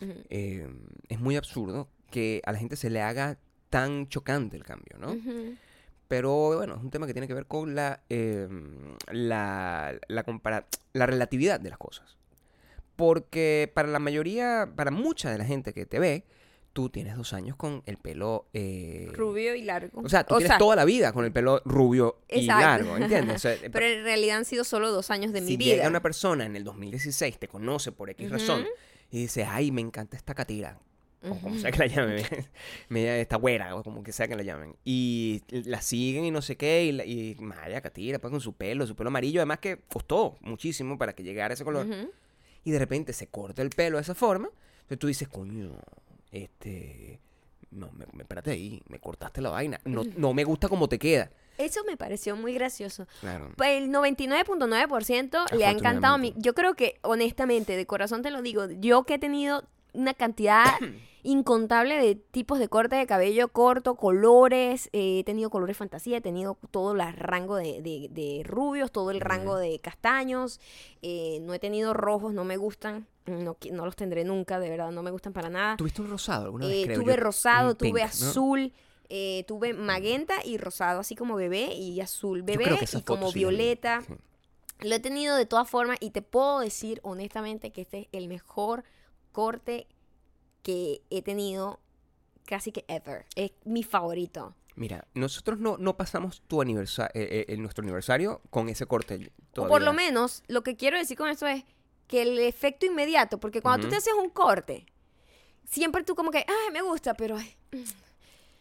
[0.00, 0.68] eh,
[1.08, 3.38] es muy absurdo que a la gente se le haga
[3.70, 5.16] tan chocante el cambio, ¿no?
[6.08, 8.48] Pero bueno, es un tema que tiene que ver con la, eh,
[9.10, 12.16] la, la, compara- la relatividad de las cosas.
[12.94, 16.24] Porque para la mayoría, para mucha de la gente que te ve,
[16.76, 18.44] tú tienes dos años con el pelo...
[18.52, 20.02] eh, Rubio y largo.
[20.04, 23.36] O sea, tú tienes toda la vida con el pelo rubio y largo, ¿entiendes?
[23.36, 25.76] O sea, Pero en realidad han sido solo dos años de mi si vida.
[25.76, 28.66] llega una persona en el 2016, te conoce por X razón,
[29.10, 30.78] y dice, ay, me encanta esta catira,
[31.22, 32.22] o como sea que la llamen,
[32.90, 36.42] me, esta güera, o como que sea que la llamen, y la siguen y no
[36.42, 39.60] sé qué, y, la- y Maya Catira, pues con su pelo, su pelo amarillo, además
[39.60, 41.86] que costó muchísimo para que llegara ese color,
[42.64, 44.50] y de repente se corta el pelo de esa forma,
[44.82, 45.72] entonces tú dices, coño,
[46.32, 47.20] este...
[47.70, 49.80] No, me, me- espérate ahí, me cortaste la vaina.
[49.84, 51.30] No, no me gusta cómo te queda.
[51.58, 53.06] Eso me pareció muy gracioso.
[53.20, 53.50] Claro.
[53.56, 56.32] Pues el 99.9% le ha encantado a mí.
[56.36, 60.64] Yo creo que, honestamente, de corazón te lo digo, yo que he tenido una cantidad
[61.22, 64.88] incontable de tipos de corte de cabello corto, colores.
[64.92, 69.10] eh, he tenido colores fantasía, he tenido todo el rango de, de- de rubios, todo
[69.10, 70.60] el rango de castaños.
[71.02, 73.06] eh, no he tenido rojos, no me gustan.
[73.26, 75.76] No, los tendré nunca, de verdad, no me gustan para nada.
[75.76, 76.76] ¿Tuviste un rosado alguna vez?
[76.76, 77.20] Eh, creo tuve yo?
[77.20, 78.28] rosado, tuve pink, ¿no?
[78.28, 78.72] azul,
[79.08, 84.02] eh, tuve magenta y rosado, así como bebé y azul bebé y como sí violeta.
[84.06, 84.14] sí.
[84.80, 88.28] Lo he tenido de todas formas y te puedo decir honestamente que este es el
[88.28, 88.84] mejor
[89.32, 89.86] corte
[90.62, 91.80] que he tenido
[92.44, 93.24] casi que ever.
[93.36, 94.54] Es mi favorito.
[94.74, 97.10] Mira, nosotros no, no pasamos tu aniversario,
[97.56, 99.32] nuestro aniversario con ese corte.
[99.56, 99.92] O por lo todavía.
[99.92, 101.64] menos, lo que quiero decir con esto es
[102.06, 104.86] que el efecto inmediato, porque cuando tú te haces un corte,
[105.64, 107.54] siempre tú como que, ay, me gusta, pero ay,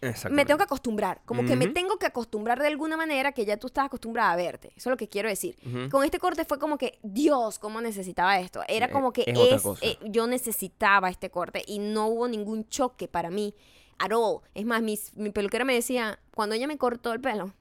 [0.02, 0.46] me Exactamente.
[0.46, 1.22] tengo que acostumbrar.
[1.26, 4.36] Como que me tengo que acostumbrar de alguna manera que ya tú estás acostumbrada a
[4.36, 4.68] verte.
[4.76, 5.56] Eso es lo que quiero decir.
[5.90, 8.62] Con este corte fue como que, Dios, cómo necesitaba esto.
[8.68, 13.30] Era como que es eh, yo necesitaba este corte y no hubo ningún choque para
[13.32, 13.56] mí
[13.98, 14.42] at all.
[14.54, 17.54] Es más, mis- mi peluquera me decía, cuando ella me cortó el pelo,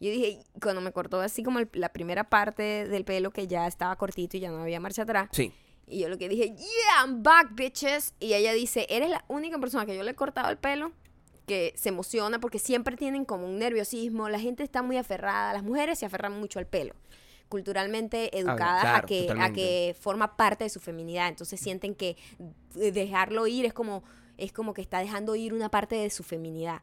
[0.00, 3.66] yo dije, cuando me cortó así como el- la primera parte del pelo que ya
[3.66, 5.52] estaba cortito y ya no había marcha atrás, Sí.
[5.86, 8.14] y yo lo que dije, yeah, I'm back, bitches.
[8.18, 10.92] Y ella dice, eres la única persona que yo le he cortado el pelo
[11.46, 14.28] que se emociona porque siempre tienen como un nerviosismo.
[14.28, 16.94] La gente está muy aferrada, las mujeres se aferran mucho al pelo.
[17.48, 21.26] Culturalmente educadas a, que, a que forma parte de su feminidad.
[21.28, 22.16] Entonces sienten que
[22.74, 24.04] dejarlo ir es como,
[24.40, 26.82] es como que está dejando ir una parte de su feminidad.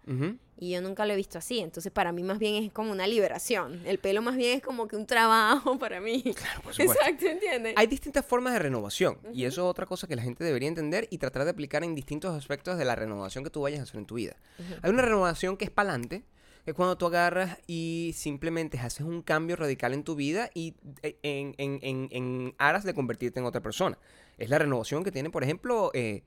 [0.60, 1.60] Y yo nunca lo he visto así.
[1.60, 3.82] Entonces para mí más bien es como una liberación.
[3.86, 6.22] El pelo más bien es como que un trabajo para mí.
[6.36, 7.04] Claro, por supuesto.
[7.04, 7.74] Exacto, ¿entiendes?
[7.78, 11.08] Hay distintas formas de renovación y eso es otra cosa que la gente debería entender
[11.12, 13.98] y tratar de aplicar en distintos aspectos de la renovación que tú vayas a hacer
[13.98, 14.36] en tu vida.
[14.82, 16.24] Hay una renovación que es para adelante,
[16.66, 20.74] que es cuando tú agarras y simplemente haces un cambio radical en tu vida y
[21.04, 23.98] eh, en, en- en- en aras de convertirte en otra persona.
[24.38, 26.24] Es la renovación que tiene, por ejemplo, eh,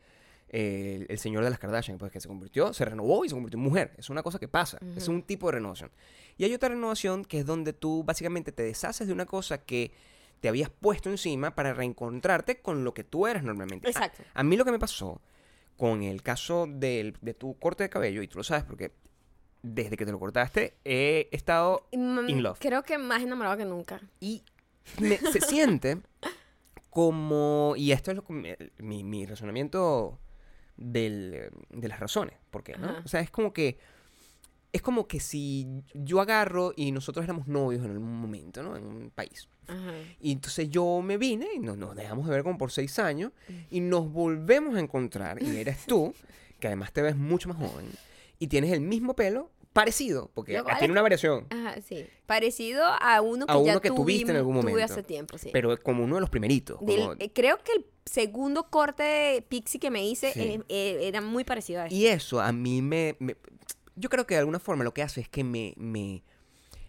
[0.52, 3.56] el, el señor de las Kardashian, pues que se convirtió, se renovó y se convirtió
[3.58, 3.94] en mujer.
[3.96, 4.78] Es una cosa que pasa.
[4.96, 5.90] Es un tipo de renovación.
[6.36, 9.92] Y hay otra renovación que es donde tú básicamente te deshaces de una cosa que
[10.40, 13.86] te habías puesto encima para reencontrarte con lo que tú eres normalmente.
[13.86, 14.22] A- Exacto.
[14.34, 15.20] A, mí lo que me pasó
[15.76, 18.90] con el caso del- de tu corte de cabello, y tú lo sabes porque
[19.62, 22.58] desde que te lo cortaste he estado in love.
[22.58, 24.00] Creo que más enamorado que nunca.
[24.18, 24.42] Y
[24.98, 25.98] me- se siente
[26.88, 28.24] como, y esto es lo
[28.78, 30.18] mi, mi razonamiento
[30.80, 32.76] del, de las razones, ¿por qué?
[32.76, 32.88] ¿no?
[32.88, 33.02] Ajá.
[33.04, 33.78] O sea, es como que
[34.72, 38.76] es como que si yo agarro y nosotros éramos novios en algún momento, ¿no?
[38.76, 39.48] En un país.
[39.66, 39.92] Ajá.
[40.20, 43.32] Y entonces yo me vine y nos, nos dejamos de ver como por seis años
[43.70, 46.14] y nos volvemos a encontrar y eres tú,
[46.60, 47.86] que además te ves mucho más joven
[48.38, 52.06] y tienes el mismo pelo parecido, porque cual tiene una variación, Ajá, sí.
[52.26, 54.92] Parecido a uno que A ya que tuviste en algún Tuve momento.
[54.92, 55.50] hace tiempo, sí.
[55.52, 56.78] pero como uno de los primeritos.
[56.80, 60.40] Del- como- eh, creo que el segundo corte de Pixie que me hice Sí.
[60.40, 61.94] eh, eh, era muy parecido a este.
[61.94, 63.36] Y eso a mí me, me-
[63.96, 65.74] Yo creo que de alguna forma lo que hace es que me...
[65.76, 66.22] me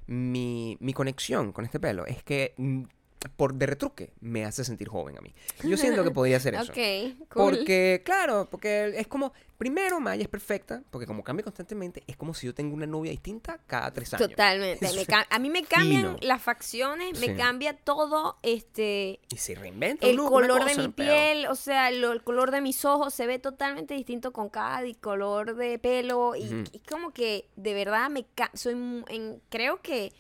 [0.08, 2.84] mi, mi conexión con este pelo es que mm,
[3.30, 5.34] por de retruque me hace sentir joven a mí.
[5.64, 6.72] Yo siento que podría hacer eso.
[6.72, 7.56] Ok, cool.
[7.58, 12.34] Porque, claro, porque es como, primero Maya es perfecta, porque como cambia constantemente, es como
[12.34, 14.30] si yo tengo una novia distinta cada tres años.
[14.30, 14.86] Totalmente.
[14.86, 16.18] Es a mí me cambian fino.
[16.22, 17.36] las facciones, me Sí.
[17.36, 22.12] cambia todo, este, Y se reinventa el look, color de mi piel, o sea, lo-
[22.14, 26.46] el color de mis ojos se ve totalmente distinto con cada color de pelo y,
[26.46, 26.64] Ujú.
[26.72, 28.74] y como que de verdad me ca- soy
[29.10, 30.12] en, creo que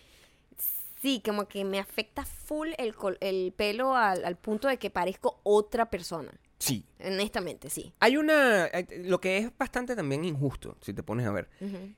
[1.02, 4.90] sí, como que me afecta full el, col- el pelo al, al punto de que
[4.90, 6.32] parezco otra persona.
[6.60, 6.86] Sí.
[7.04, 7.92] Honestamente, sí.
[8.00, 11.50] Hay una, hay- lo que es bastante también injusto, si te pones a ver.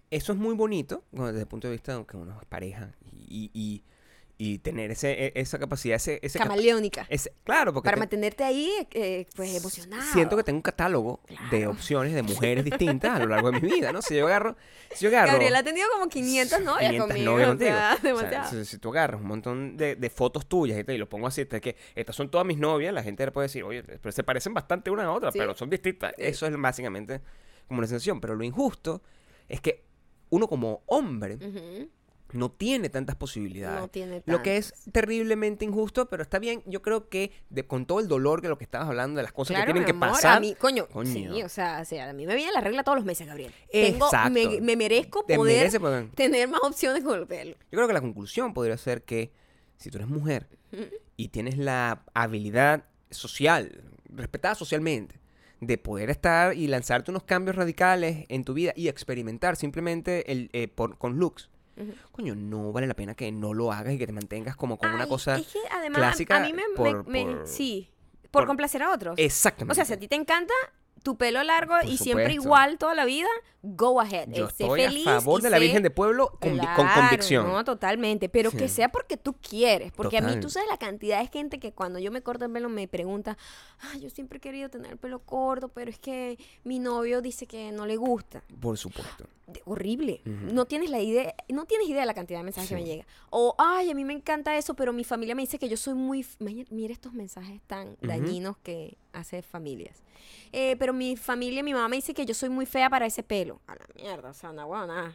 [0.10, 3.52] Eso es muy bonito desde el punto de vista de que uno es pareja y,
[3.54, 3.84] y,
[4.38, 7.06] y tener ese, e- esa capacidad, ese, ese, Camaleónica.
[7.08, 10.02] ese- claro, porque Para te- mantenerte ahí, eh, pues emocionado.
[10.12, 13.68] siento que tengo un catálogo de opciones de mujeres distintas a lo largo de mi
[13.72, 14.02] vida, ¿no?
[14.02, 14.58] Si yo agarro,
[14.94, 17.32] si yo agarro Gabriela ha tenido como 500 novias 500 conmigo.
[17.32, 18.16] novias o contigo.
[18.18, 20.98] O sea, si, si tú agarras un montón de, de fotos tuyas y, te, y
[20.98, 23.64] lo pongo así, es que estas son todas mis novias, la gente le puede decir,
[23.64, 25.38] oye, pero se parecen bastante una a otra, Sí.
[25.38, 26.12] pero son distintas.
[26.18, 26.24] Sí.
[26.26, 27.22] Eso es básicamente
[27.68, 28.20] como una sensación.
[28.20, 29.04] Pero lo injusto
[29.48, 29.84] es que
[30.32, 31.38] uno como hombre.
[32.34, 33.80] No tiene tantas posibilidades.
[33.80, 34.94] No tiene Lo que es tantas.
[34.94, 36.64] terriblemente injusto, pero está bien.
[36.66, 39.32] Yo creo que de, con todo el dolor de lo que estabas hablando, de las
[39.34, 40.38] cosas Claro, que tienen mi que pasar.
[40.38, 41.12] A mí, coño, Coño.
[41.12, 43.54] sí, o sea, o sea, a mí me viene la regla todos los meses, Gabriel.
[43.72, 44.32] Tengo, Exacto.
[44.32, 47.52] me, me merezco te poder merece poder- tener más opciones con el pelo.
[47.72, 49.32] Yo creo que la conclusión podría ser que
[49.78, 50.48] si tú eres mujer
[51.18, 55.20] y tienes la habilidad social, respetada socialmente,
[55.62, 60.50] de poder estar y lanzarte unos cambios radicales en tu vida y experimentar simplemente el,
[60.52, 61.50] eh, por- con looks,
[62.12, 64.92] Coño, no vale la pena que no lo hagas y que te mantengas como con
[64.92, 67.90] una cosa es que además, clásica a mí me, me- por- me- por- sí,
[68.24, 69.16] por, por- complacer a otros.
[69.18, 69.72] exactamente.
[69.72, 70.54] O sea, si a ti te encanta,
[71.04, 73.28] tu pelo largo Por y siempre igual toda la vida,
[73.62, 74.30] go ahead.
[74.30, 77.46] Yo sé estoy feliz a favor de la sé- Virgen de Pueblo con, con convicción.
[77.46, 78.30] No, totalmente.
[78.30, 79.92] Pero que sea porque tú quieres.
[79.92, 82.52] Porque a mí, tú sabes la cantidad de gente que cuando yo me corto el
[82.52, 83.38] pelo me pregunta,
[83.82, 87.46] ah, yo siempre he querido tener el pelo corto, pero es que mi novio dice
[87.46, 88.44] que no le gusta.
[88.60, 89.28] Por supuesto.
[89.66, 90.22] Horrible.
[90.26, 93.06] No tienes la idea, no tienes idea de la cantidad de mensajes que me llega.
[93.30, 95.94] O, ay, a mí me encanta eso, pero mi familia me dice que yo soy
[95.96, 96.26] muy...
[96.40, 100.04] mira estos mensajes tan dañinos que hace familias.
[100.52, 103.24] Eh, pero mi familia, mi mamá me dice que yo soy muy fea para ese
[103.24, 103.62] pelo.
[103.68, 105.14] A la mierda, o sea, no, bueno, nada.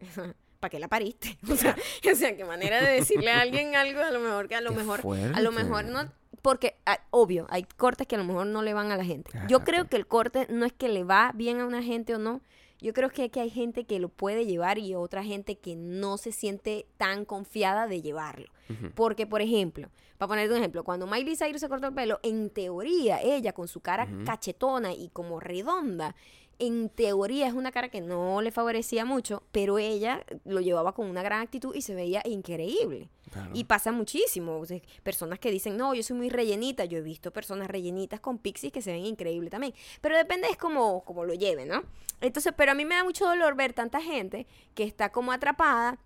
[0.60, 1.38] ¿Para qué la pariste?
[1.50, 1.76] O sea,
[2.12, 4.70] o sea, qué manera de decirle a alguien algo, a lo mejor que a lo
[4.70, 5.00] Qué mejor,
[5.34, 6.10] a lo mejor no,
[6.42, 9.30] porque ah, obvio, hay cortes que a lo mejor no le van a la gente.
[9.48, 12.18] Yo creo que el corte no es que le va bien a una gente o
[12.18, 12.40] no.
[12.80, 16.16] Yo creo que, que hay gente que lo puede llevar y otra gente que no
[16.16, 18.50] se siente tan confiada de llevarlo.
[18.94, 22.50] Porque, por ejemplo, para ponerte un ejemplo, cuando Miley Cyrus se cortó el pelo, en
[22.50, 26.14] teoría, ella con su cara cachetona y como redonda,
[26.60, 31.08] en teoría es una cara que no le favorecía mucho, pero ella lo llevaba con
[31.08, 33.08] una gran actitud y se veía increíble.
[33.32, 33.50] Claro.
[33.54, 34.58] Y pasa muchísimo.
[34.58, 36.84] o sea, personas que dicen, no, yo soy muy rellenita.
[36.84, 39.72] Yo he visto personas rellenitas con pixies que se ven increíbles también.
[40.00, 41.82] Pero depende es como, como lo lleven, ¿no?
[42.20, 45.98] Entonces, pero a mí me da mucho dolor ver tanta gente que está como atrapada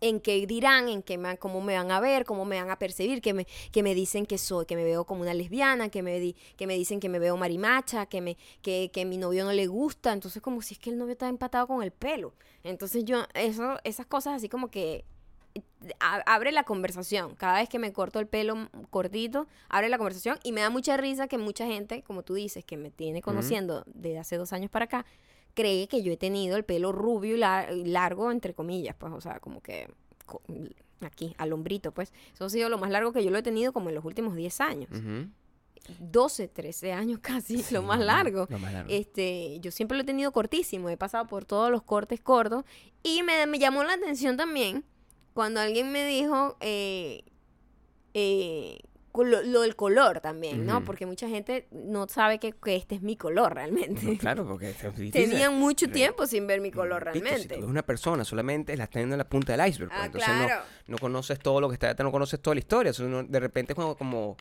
[0.00, 2.78] en qué dirán, en qué me, cómo me van a ver, cómo me van a
[2.78, 6.02] percibir, que me, que me dicen que soy, que me veo como una lesbiana, que
[6.02, 9.44] me, di- que me dicen que me veo marimacha, que me, que, que mi novio
[9.44, 12.32] no le gusta, entonces como si es que el novio está empatado con el pelo.
[12.64, 15.04] Entonces yo, eso, esas cosas así como que
[15.54, 15.62] eh,
[16.00, 17.34] a- abre la conversación.
[17.34, 20.96] Cada vez que me corto el pelo cortito, abre la conversación y me da mucha
[20.96, 24.70] risa que mucha gente, como tú dices, que me tiene conociendo desde hace dos años
[24.70, 25.04] para acá,
[25.54, 29.20] cree que yo he tenido el pelo rubio y, lar- largo, entre comillas, pues, o
[29.20, 29.88] sea, como que
[30.26, 30.42] co-
[31.00, 32.12] aquí, al hombrito, pues.
[32.34, 34.34] Eso ha sido lo más largo que yo lo he tenido como en los últimos
[34.36, 34.90] 10 años.
[34.90, 35.28] Ujú.
[35.98, 38.46] 12, 13 años casi, Sí, lo más largo.
[38.50, 38.90] Lo más largo.
[38.92, 42.64] Este, yo siempre lo he tenido cortísimo, he pasado por todos los cortes cortos
[43.02, 44.84] y me, me llamó la atención también
[45.32, 47.24] cuando alguien me dijo eh,
[48.14, 48.78] eh,
[49.14, 50.84] lo, lo del color también, ¿no?
[50.84, 54.02] Porque mucha gente no sabe que, que este es mi color realmente.
[54.06, 55.12] No, claro, porque es difícil.
[55.30, 57.54] Tenían mucho tiempo sin ver mi color Repito, Si realmente.
[57.56, 59.90] tú ves una persona, solamente la estás viendo en la punta del iceberg.
[59.90, 60.62] pues, Ah, entonces no- claro.
[60.86, 62.92] no, conoces todo lo que está detrás, no conoces toda la historia.
[62.92, 64.36] De repente es como, como-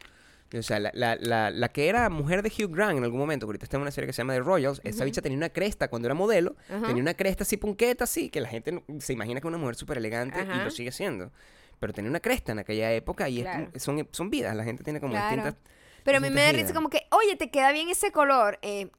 [0.51, 3.45] o sea, la, la, la, la que era mujer de Hugh Grant en algún momento,
[3.45, 5.49] que ahorita está en una serie que se llama The Royals, esa bicha tenía una
[5.49, 9.13] cresta cuando era modelo, tenía una cresta así punqueta, así, que la gente no- se
[9.13, 11.31] imagina que es una mujer súper elegante y lo sigue siendo.
[11.79, 14.99] Pero tenía una cresta en aquella época y es- son, son vidas, la gente tiene
[14.99, 15.35] como Claro.
[15.35, 15.55] distintas...
[16.03, 18.57] Pero a mí me da risa como que, oye, te queda bien ese color.
[18.61, 18.89] Eh,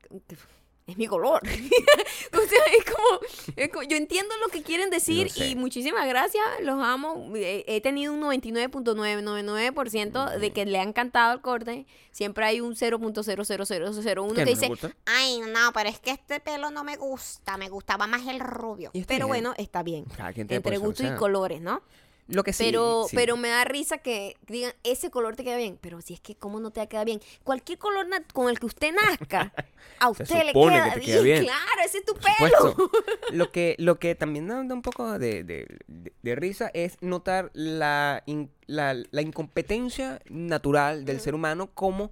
[0.86, 1.40] es mi color.
[1.44, 3.20] o sea, es como,
[3.56, 5.48] es como- yo entiendo lo que quieren decir sé.
[5.48, 7.30] y muchísimas gracias, los amo.
[7.36, 11.86] Eh, He tenido un 99.999% de que le ha encantado el corte.
[12.12, 14.90] Siempre hay un 0.00001 ¿Qué, que dice, gusta?
[15.06, 17.56] Ay, no, pero es que este pelo no me gusta.
[17.56, 18.90] Me gustaba más el rubio.
[18.92, 19.28] Pero bien.
[19.28, 20.04] bueno, está bien.
[20.36, 21.82] Entre gustos y colores, ¿no?
[22.30, 23.16] Lo que sí, pero, sí.
[23.16, 25.78] pero me da risa que digan, ese color te queda bien.
[25.80, 27.20] Pero si es que, ¿cómo no te va a quedar bien?
[27.44, 29.52] Cualquier color con el que usted nazca,
[29.98, 31.42] a Se usted le queda, que te queda bien.
[31.44, 32.90] Claro, ese es tu Por pelo.
[33.32, 37.50] Lo que, lo que también da, un poco de, de- de- de risa es notar
[37.54, 42.10] la, in- la, la incompetencia natural del ser humano como...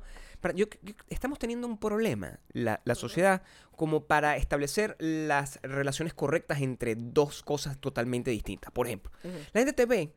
[0.54, 3.42] yo- yo- estamos teniendo un problema, la, la sociedad,
[3.78, 8.72] como para establecer las relaciones correctas entre dos cosas totalmente distintas.
[8.72, 10.12] Por ejemplo, la gente te ve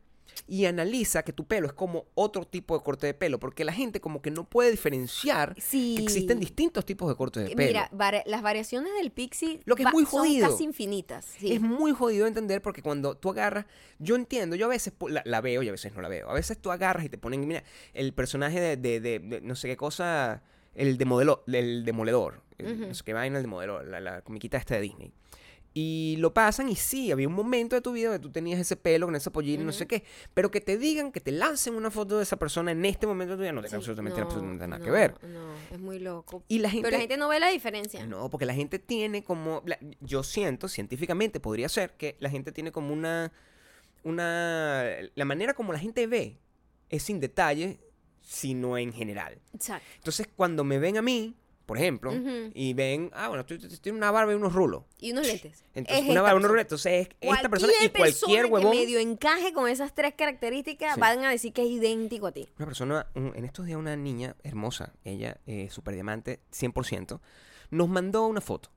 [0.47, 3.73] y analiza que tu pelo es como otro tipo de corte de pelo, porque la
[3.73, 5.93] gente como que no puede diferenciar Sí.
[5.97, 7.67] que existen distintos tipos de cortes de pelo.
[7.67, 10.49] Mira, vari- las variaciones del pixie Lo que es muy son jodido.
[10.49, 11.25] casi infinitas.
[11.37, 11.53] sí.
[11.53, 13.65] Es muy jodido de entender porque cuando tú agarras,
[13.99, 14.93] yo entiendo, yo a veces
[15.25, 16.29] la veo y a veces no la veo.
[16.29, 19.55] A veces tú agarras y te ponen, mira, el personaje de, de- de- de no
[19.55, 20.41] sé qué cosa,
[20.75, 22.87] el, demodelo, el demoledor, el Ujú.
[22.87, 25.13] no sé qué vaina, el demoledor, la, la comiquita esta de Disney.
[25.73, 28.75] Y lo pasan y sí, había un momento de tu vida donde tú tenías ese
[28.75, 30.03] pelo con esa pollina y no sé qué,
[30.33, 33.31] pero que te digan, que te lancen una foto de esa persona en este momento
[33.31, 35.15] de tu vida no tiene Sí, absolutamente, no, absolutamente nada que no, ver.
[35.29, 36.43] No, es muy loco.
[36.49, 36.83] Y la gente...
[36.87, 38.05] Pero la gente no ve la diferencia.
[38.05, 39.63] No, porque la gente tiene como.
[39.65, 43.31] la- yo siento, científicamente podría ser que la gente tiene como una.
[44.03, 44.83] Una.
[45.15, 46.37] La manera como la gente ve
[46.89, 47.79] es sin detalle,
[48.21, 49.39] sino en general.
[49.53, 49.85] Exacto.
[49.97, 52.11] Entonces, cuando me ven a mí, por ejemplo,
[52.53, 54.83] y ven, ah, bueno, tienes una barba y unos rulos.
[54.99, 55.63] Y unos lentes.
[55.73, 56.61] Entonces, Es una barba y unos rulos.
[56.63, 58.71] Entonces, es esta persona y cualquier persona huevón.
[58.73, 60.99] que medio encaje con esas tres características Sí.
[60.99, 62.49] van a decir que es idéntico a ti.
[62.57, 67.21] Una persona, un- en estos días una niña hermosa, ella, eh, super diamante, 100%,
[67.69, 68.69] nos mandó una foto.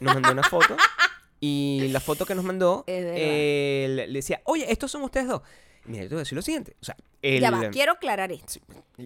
[0.00, 0.74] Nos mandó una foto
[1.40, 5.42] y la foto que nos mandó eh, le, le decía, oye, estos son ustedes dos.
[5.84, 6.76] Mira, yo te voy a decir lo siguiente.
[6.80, 8.60] O sea, el, Ya va, quiero aclarar esto.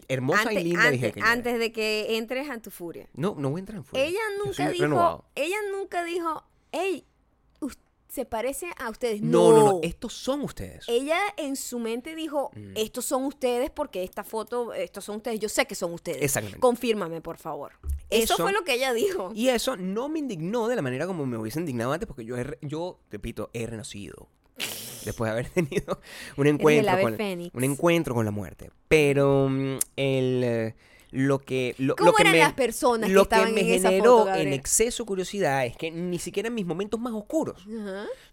[0.08, 3.08] hermosa Antes, y linda antes- dije que antes de que entres a tu furia.
[3.14, 4.04] No, no voy a entrar en furia.
[4.04, 5.24] Ella nunca dijo, renovado.
[5.34, 7.04] ella nunca dijo, hey,
[8.08, 9.20] se parece a ustedes.
[9.20, 9.80] No, no, no.
[9.82, 10.86] Estos son ustedes.
[10.88, 12.72] Ella en su mente dijo, Mm.
[12.76, 16.22] estos son ustedes porque esta foto, estos son ustedes, yo sé que son ustedes.
[16.22, 16.60] Exactamente.
[16.60, 17.72] Confírmame, por favor.
[18.08, 19.32] Eso, Eso- fue lo que ella dijo.
[19.34, 22.38] Y eso no me indignó de la manera como me hubiese indignado antes, porque yo,
[22.38, 24.28] he yo repito, he renacido.
[25.06, 26.00] Después de haber tenido
[26.36, 27.16] un encuentro, con,
[27.54, 28.70] un encuentro con la muerte.
[28.88, 30.74] Pero mm, el, eh,
[31.12, 33.82] lo que, lo, ¿Cómo lo que eran me, las personas que lo estaban me en
[33.82, 37.66] generó foto, en exceso curiosidad es que ni siquiera en mis momentos más oscuros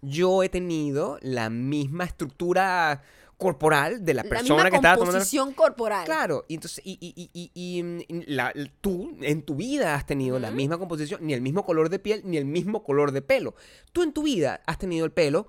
[0.01, 3.01] yo he tenido la misma estructura
[3.38, 6.05] corporal de la La persona misma que estaba tomando la composición corporal.
[6.05, 10.05] Claro, y entonces, y, y, y, y, y, mm, la- tú en tu vida has
[10.05, 13.21] tenido la misma composición, ni el mismo color de piel, ni el mismo color de
[13.21, 13.55] pelo.
[13.91, 15.47] Tú en tu vida has tenido el pelo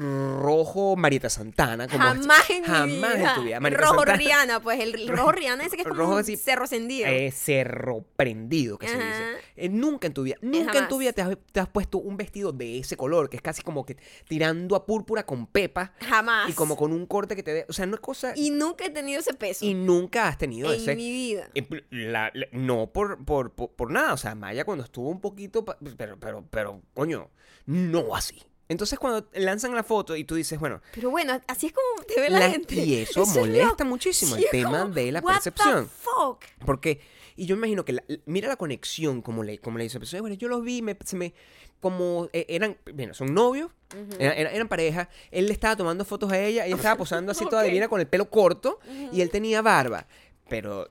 [0.00, 1.86] rojo Marieta Santana.
[1.88, 3.28] Como Jamás en jamás vida.
[3.30, 3.60] en tu vida.
[3.60, 6.36] Marieta rojo Santana, Rihanna, pues el rojo Rihanna ese que es como Rojo un así,
[6.36, 7.06] cerro encendido.
[7.08, 9.22] eh, cerro prendido, que se dice.
[9.56, 12.16] Eh, nunca en tu vida, nunca en tu vida te has, te has puesto un
[12.16, 13.96] vestido de ese color, que es casi como que
[14.28, 16.48] tirando a púrpura con pepa Jamás.
[16.48, 17.66] y como con un corte que te dé.
[17.68, 18.32] O sea, no es cosa.
[18.36, 20.94] Y nunca he tenido ese peso y nunca has tenido en ese.
[20.96, 21.48] mi vida.
[21.54, 25.08] Eh, pl- la- la- no por, por, por, por nada, o sea, Maya cuando estuvo
[25.10, 27.30] un poquito, pero, pero, pero, coño,
[27.66, 28.42] no así.
[28.68, 32.20] Entonces cuando lanzan la foto y tú dices, bueno, Pero bueno, así es como te
[32.20, 32.74] ve la, la- gente.
[32.74, 35.88] y eso es molesta muchísimo, el Sí, tema como, de la "What the percepción".
[35.88, 36.44] fuck?
[36.66, 37.00] porque,
[37.36, 40.12] y yo me imagino que, la- mira la conexión, como le, como le dice, pues,
[40.20, 41.32] bueno, yo los vi, me, se me,
[41.80, 43.70] como, eh, eran, bueno, son novios,
[44.18, 47.46] eran, eran- eran pareja, él le estaba tomando fotos a ella, ella estaba posando así
[47.46, 47.68] toda Ok.
[47.68, 48.80] divina con el pelo corto,
[49.12, 50.06] y él tenía barba,
[50.48, 50.90] pero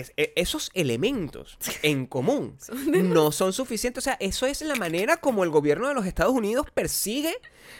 [0.00, 2.56] es- e- esos elementos en común
[3.02, 4.02] no son suficientes.
[4.02, 7.34] O sea, eso es la manera como el gobierno de los Estados Unidos persigue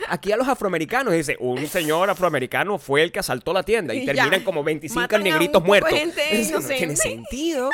[0.09, 1.13] aquí a los afroamericanos.
[1.13, 4.15] Dice, un señor afroamericano fue el que asaltó la tienda y, Y ya.
[4.15, 5.93] terminan como 25 Matan a negritos muertos.
[6.31, 7.71] Eso no tiene sentido.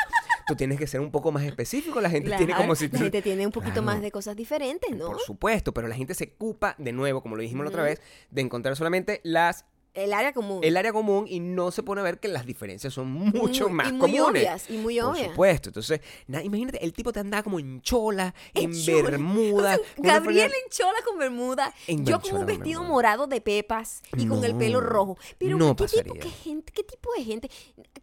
[0.47, 2.01] Tú tienes que ser un poco más específico.
[2.01, 2.89] La gente tiene como si...
[2.89, 3.85] la gente tiene un poquito Claro.
[3.85, 5.05] más de cosas diferentes, ¿no?
[5.07, 8.01] Por supuesto, pero la gente se ocupa, de nuevo, como lo dijimos la otra vez,
[8.29, 10.61] de encontrar solamente las El área común.
[10.63, 13.73] el área común y no se pone a ver que las diferencias son mucho Muy-
[13.73, 14.41] más y muy comunes.
[14.43, 15.27] obvias, y muy Por obvias.
[15.27, 15.69] supuesto.
[15.69, 19.09] Entonces, na- imagínate, el tipo te andaba como en chola, en, En chola.
[19.09, 19.75] bermuda.
[19.75, 22.79] O sea, con una Gabriel franela- en chola con bermuda, En yo con un vestido
[22.79, 22.87] bermuda.
[22.89, 25.17] morado de pepas y con el pelo rojo.
[25.37, 27.49] Pero no ¿qué tipo, qué gente, qué tipo de gente?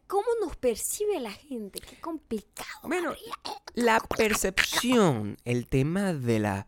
[0.07, 1.81] ¿Cómo nos percibe la gente?
[1.81, 2.69] Qué complicado.
[2.83, 3.33] Bueno, Gabriel.
[3.75, 6.67] la percepción, el tema de la,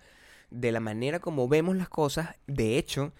[0.50, 3.12] de la manera como vemos las cosas, de hecho,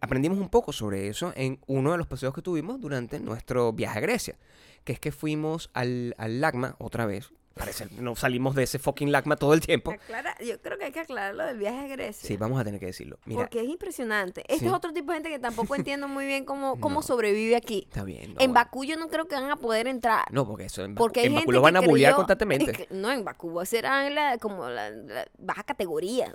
[0.00, 3.98] aprendimos un poco sobre eso en uno de los paseos que tuvimos durante nuestro viaje
[3.98, 4.38] a Grecia,
[4.84, 7.32] que es que fuimos al, al Lagma otra vez.
[7.60, 9.92] Parece, no salimos de ese fucking Lagma todo el tiempo.
[9.92, 12.26] Aclara- yo creo que hay que aclarar lo del viaje a Grecia.
[12.28, 13.18] Sí, vamos a tener que decirlo.
[13.26, 14.40] Mira, porque es impresionante.
[14.48, 14.66] Este Sí.
[14.66, 17.02] es otro tipo de gente que tampoco entiendo muy bien cómo, cómo No.
[17.02, 17.84] sobrevive aquí.
[17.88, 18.34] está bien.
[18.34, 18.52] no, en.
[18.52, 20.24] Bakú yo no creo que van a poder entrar.
[20.32, 22.72] No, porque eso en Bakú, Porque hay en gente Bakú lo van a bullear constantemente.
[22.72, 26.32] que- No, en Bakú será la, como la, la baja categoría.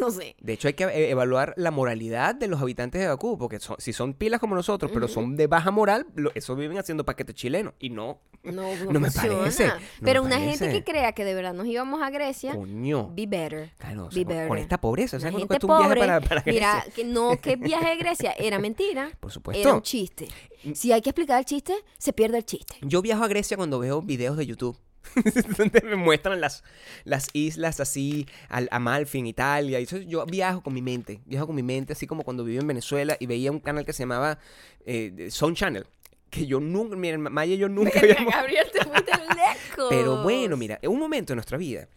[0.00, 0.36] no sé.
[0.40, 3.76] De hecho, hay que eh, evaluar la moralidad de los habitantes de Bakú, porque son-
[3.78, 7.34] si son pilas como nosotros, pero son de baja moral, lo- eso viven haciendo paquetes
[7.34, 7.74] chilenos.
[7.78, 9.38] Y no, No, no, No me funciona.
[9.38, 9.72] parece, no
[10.04, 10.47] Pero me una parece.
[10.50, 13.10] Gente que crea que de verdad nos íbamos a Grecia, coño.
[13.14, 13.70] be better.
[13.78, 14.58] Claro, o be sea, con, con better.
[14.58, 16.92] esta pobreza, ¿sabes cuánto gente cuesta un viaje pobre, para, para mira, Grecia?
[16.94, 19.10] que no, que viaje a Grecia era mentira.
[19.20, 19.60] Por supuesto.
[19.60, 20.28] Era un chiste.
[20.74, 22.76] Si hay que explicar el chiste, se pierde el chiste.
[22.82, 24.76] Yo viajo a Grecia cuando veo videos de YouTube.
[25.58, 26.62] donde me muestran las,
[27.04, 29.80] las islas así, al, Amalfi en Italia.
[29.80, 31.20] Y eso yo viajo con mi mente.
[31.26, 33.92] Viajo con mi mente, así como cuando viví en Venezuela y veía un canal que
[33.92, 34.38] se llamaba
[34.84, 35.86] eh, Sound Channel.
[36.30, 39.86] Que yo nunca, mira, Maya y yo nunca habíamos Gabriel, te fuiste lejos.
[39.88, 41.88] Pero bueno, mira, un momento de nuestra vida,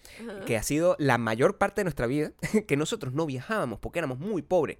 [0.45, 2.31] que ha sido la mayor parte de nuestra vida,
[2.67, 4.77] que nosotros no viajábamos porque éramos muy pobres.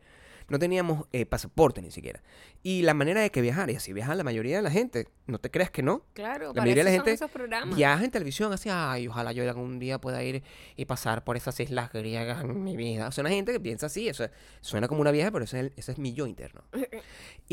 [0.50, 2.22] No teníamos eh, pasaporte ni siquiera.
[2.64, 5.40] Y la manera de que viajar, y así viaja la mayoría de la gente, no
[5.40, 6.04] te creas que no.
[6.14, 9.48] Claro, La para mayoría de la eso gente viaja en televisión así, ay, ojalá yo
[9.50, 10.44] algún día pueda ir
[10.76, 13.08] y pasar por esas islas griegas en mi vida.
[13.08, 15.58] O sea, una gente que piensa así, o sea, suena como una vieja, pero ese
[15.60, 16.62] es, el- ese es mi yo interno.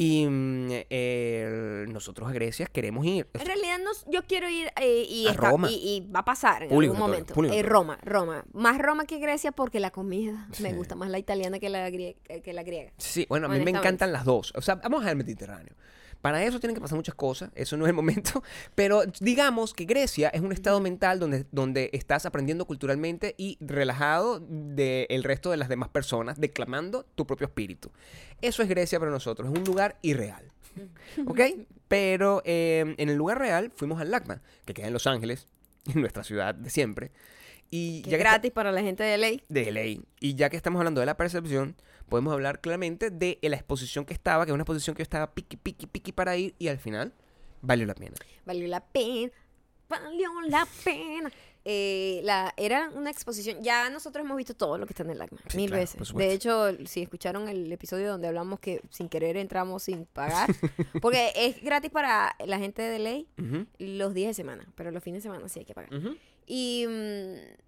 [0.01, 3.27] Y mm, eh, nosotros a Grecia queremos ir.
[3.35, 5.69] En realidad nos- yo quiero ir eh, y, A está- Roma.
[5.71, 7.35] y, y va a pasar en Público algún momento.
[7.53, 7.63] Eh.
[7.65, 8.45] Roma, Roma.
[8.53, 12.17] Más Roma que Grecia porque la comida me gusta más la italiana que la, grie-
[12.45, 12.93] que la griega.
[12.99, 14.53] Sí, bueno, a mí me encantan las dos.
[14.55, 15.75] O sea, vamos al Mediterráneo.
[16.21, 18.43] Para eso tienen que pasar muchas cosas, eso no es el momento,
[18.75, 24.41] pero digamos que Grecia es un estado mental donde, donde estás aprendiendo culturalmente y relajado
[24.41, 27.93] del resto de las demás personas, declamando tu propio espíritu.
[28.43, 30.51] Eso es Grecia para nosotros, es un lugar irreal.
[31.27, 31.41] ¿Ok?
[31.87, 35.47] Pero eh, en el lugar real fuimos al LACMA, que queda en Los Ángeles,
[35.87, 37.13] en nuestra ciudad de siempre.
[37.71, 39.43] Y Que ya que gratis para la gente de ley.
[39.49, 40.03] de ley.
[40.21, 41.77] Y ya que estamos hablando de la percepción,
[42.09, 45.35] podemos hablar claramente de la exposición que estaba, que es una exposición que yo estaba
[45.35, 47.13] piqui, piqui, piqui para ir y al final
[47.61, 48.17] valió la pena.
[48.45, 49.33] Valió la pena.
[49.89, 51.31] Valió la pena.
[51.65, 53.63] Eh, la, era una exposición.
[53.63, 55.39] Ya nosotros hemos visto todo lo que está en el ACMA.
[55.49, 56.15] Sí, mil claro, veces.
[56.15, 60.49] De hecho, si escucharon el episodio donde hablamos que sin querer entramos sin pagar.
[61.03, 63.29] porque es gratis para la gente de ley
[63.79, 64.67] los días de semana.
[64.77, 65.95] Pero los fines de semana sí hay que pagar.
[65.95, 66.17] ujú.
[66.47, 67.68] Y mm,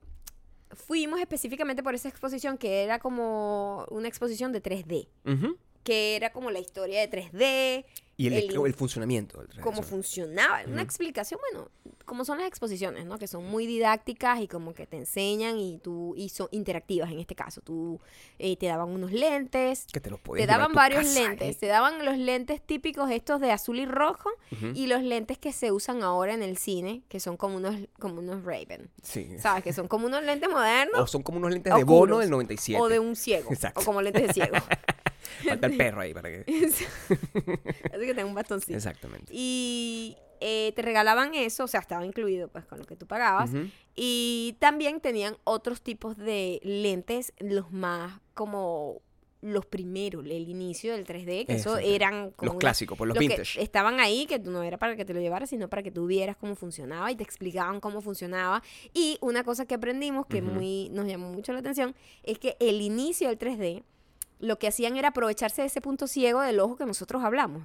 [0.72, 5.08] fuimos específicamente por esa exposición que era como una exposición de 3D.
[5.24, 5.56] Ujú.
[5.84, 7.84] Que era como la historia de 3D.
[8.16, 10.60] Y el, El- el funcionamiento del cómo funcionaba.
[10.66, 11.70] Una explicación, bueno,
[12.04, 13.16] como son las exposiciones, ¿no?
[13.18, 17.18] Que son muy didácticas y como que te enseñan y tú, y son interactivas en
[17.18, 17.62] este caso.
[17.62, 17.98] Tú
[18.38, 21.56] eh, te daban unos lentes, Que te los te podías a daban varios casa, lentes,
[21.56, 21.58] ¿eh?
[21.60, 24.72] te daban los lentes típicos estos de azul y rojo Ujú.
[24.74, 28.18] y los lentes que se usan ahora en el cine, que son como unos, como
[28.18, 28.90] unos Raven.
[29.02, 29.38] Sí.
[29.38, 29.64] ¿Sabes?
[29.64, 32.78] Que son como unos lentes modernos O son como unos lentes de bono del 97.
[32.82, 33.50] o de un ciego.
[33.50, 33.80] Exacto.
[33.80, 34.56] O como lentes de ciego.
[35.46, 36.44] Falta el perro ahí para que...
[37.92, 38.74] Así que tengo un bastoncito.
[38.76, 39.32] Exactamente.
[39.34, 43.50] Y eh, te regalaban eso, o sea, estaba incluido pues con lo que tú pagabas.
[43.50, 43.68] Ujú.
[43.94, 49.02] Y también tenían otros tipos de lentes, los más como
[49.42, 53.20] los primeros, el inicio del 3D, que eso eran como Los clásicos, por los lo
[53.20, 53.62] que vintage.
[53.62, 56.36] estaban ahí, que no era para que te lo llevaras, sino para que tú vieras
[56.36, 58.62] cómo funcionaba y te explicaban cómo funcionaba.
[58.92, 60.50] Y una cosa que aprendimos que Ujú.
[60.52, 63.82] muy nos llamó mucho la atención es que el inicio del 3D
[64.40, 67.64] lo que hacían era aprovecharse de ese punto ciego del ojo que nosotros hablamos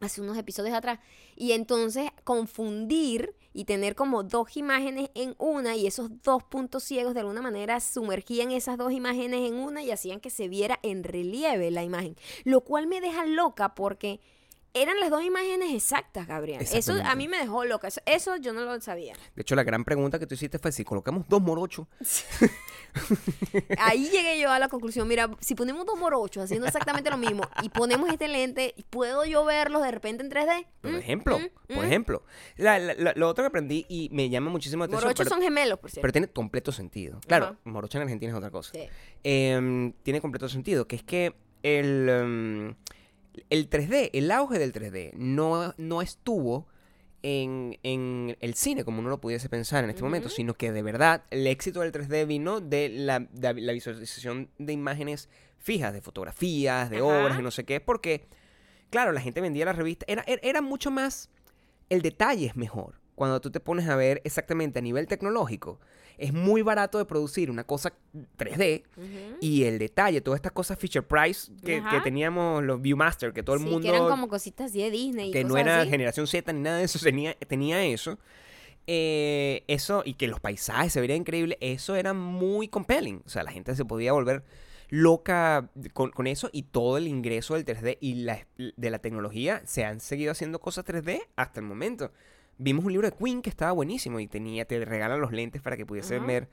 [0.00, 0.98] hace unos episodios atrás.
[1.36, 7.14] Y entonces confundir y tener como dos imágenes en una y esos dos puntos ciegos
[7.14, 11.04] de alguna manera sumergían esas dos imágenes en una y hacían que se viera en
[11.04, 12.16] relieve la imagen.
[12.44, 14.20] Lo cual me deja loca porque
[14.82, 16.60] eran las dos imágenes exactas, Gabriel.
[16.72, 17.88] Eso a mí me dejó loca.
[17.88, 19.14] Eso, eso yo no lo sabía.
[19.34, 21.86] De hecho, la gran pregunta que tú hiciste fue si colocamos dos morochos.
[23.78, 27.42] Ahí llegué yo a la conclusión, mira, si ponemos dos morochos haciendo exactamente lo mismo
[27.62, 30.66] y ponemos este lente, ¿puedo yo verlos de repente en 3D?
[30.80, 30.96] Por ¿Mm?
[30.96, 31.74] ejemplo, ¿Mm?
[31.74, 31.86] por ¿Mm?
[31.86, 32.22] ejemplo.
[32.56, 35.04] La- la- la- lo otro que aprendí y me llama muchísimo la atención.
[35.04, 36.02] Morochos pero, son gemelos, por cierto.
[36.02, 37.20] pero tiene completo sentido.
[37.26, 37.58] Claro, Ajá.
[37.64, 38.72] morocho en Argentina es otra cosa.
[38.72, 38.88] Sí.
[39.22, 42.74] Em, tiene completo sentido, que es que el, em,
[43.50, 46.66] el 3D, el auge del 3D, no, no estuvo
[47.22, 50.82] en, en el cine como uno lo pudiese pensar en este momento, sino que de
[50.82, 55.28] verdad el éxito del 3D vino de la, de la visualización de imágenes
[55.58, 57.06] fijas, de fotografías, de Ajá.
[57.06, 58.26] obras y no sé qué, porque,
[58.90, 61.30] claro, la gente vendía la revista, era, era, era mucho más,
[61.88, 63.00] el detalle es mejor.
[63.18, 65.80] Cuando tú te pones a ver exactamente a nivel tecnológico,
[66.18, 67.92] es muy barato de producir una cosa
[68.38, 69.36] 3D Ujú.
[69.40, 73.62] y el detalle, todas estas cosas Fisher Price que, teníamos los Viewmaster, que todo el
[73.62, 75.90] Sí, mundo que eran como cositas así de Disney y que no cosas era así.
[75.90, 78.18] generación Z ni nada de eso, tenía, tenía eso.
[78.86, 83.20] Eh, eso y que los paisajes se verían increíbles, eso era muy compelling.
[83.26, 84.44] O sea, la gente se podía volver
[84.90, 89.60] loca con, con eso y todo el ingreso del 3D y la, de la tecnología
[89.66, 92.12] se han seguido haciendo cosas 3D hasta el momento.
[92.58, 95.76] Vimos un libro de Queen que estaba buenísimo y tenía, te regalan los lentes para
[95.76, 96.48] que pudiesen ver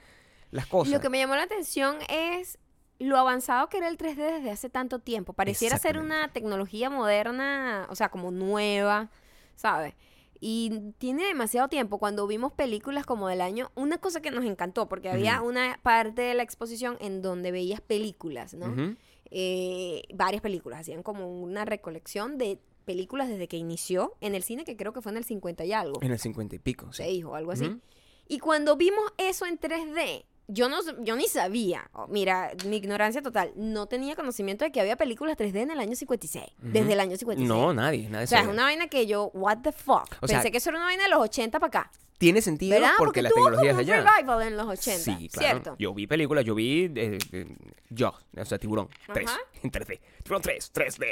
[0.51, 0.93] las cosas.
[0.93, 2.59] Lo que me llamó la atención es
[2.99, 5.33] lo avanzado que era el 3D desde hace tanto tiempo.
[5.33, 9.09] Pareciera ser una tecnología moderna, o sea, como nueva,
[9.55, 9.95] ¿sabes?
[10.39, 11.97] Y tiene demasiado tiempo.
[11.97, 16.21] Cuando vimos películas como del año, una cosa que nos encantó, porque había una parte
[16.21, 18.95] de la exposición en donde veías películas, ¿no?
[19.31, 24.63] Eh, varias películas, hacían como una recolección de películas desde que inició en el cine,
[24.63, 26.01] que creo que fue en el 50 y algo.
[26.01, 26.87] En el 50 y pico.
[26.93, 27.03] sí.
[27.03, 27.79] seis o algo así.
[28.27, 33.21] Y cuando vimos eso en 3D, yo no yo ni sabía, oh, mira, mi ignorancia
[33.21, 36.99] total, no tenía conocimiento de que había películas 3D en el año 56, desde el
[36.99, 37.47] año 56.
[37.47, 40.07] No, nadie, nadie o sea, es una vaina que yo, what the fuck.
[40.21, 41.91] O sea, Pensé que eso era una vaina de los 80 para acá.
[42.17, 42.93] Tiene sentido ¿Verdad?
[42.97, 44.01] porque, la tuvo tecnología es allá.
[44.17, 45.47] revival en los 80, Sí, claro.
[45.49, 45.75] ¿cierto?
[45.79, 47.55] Yo vi películas, yo vi eh, eh,
[47.89, 49.39] yo, o sea, Tiburón 3 Ajá.
[49.63, 49.99] en 3D.
[50.23, 51.05] Tiburón 3, 3D.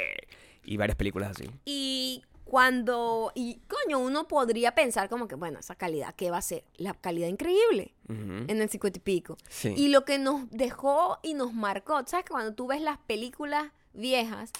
[0.64, 1.50] Y varias películas así.
[1.64, 6.42] Y cuando, y coño, uno podría pensar como que, bueno, esa calidad, ¿qué va a
[6.42, 6.64] ser?
[6.76, 9.36] La calidad increíble en el 50 y pico.
[9.48, 9.74] Sí.
[9.76, 12.24] Y lo que nos dejó y nos marcó, ¿sabes?
[12.26, 14.52] que Cuando tú ves las películas viejas,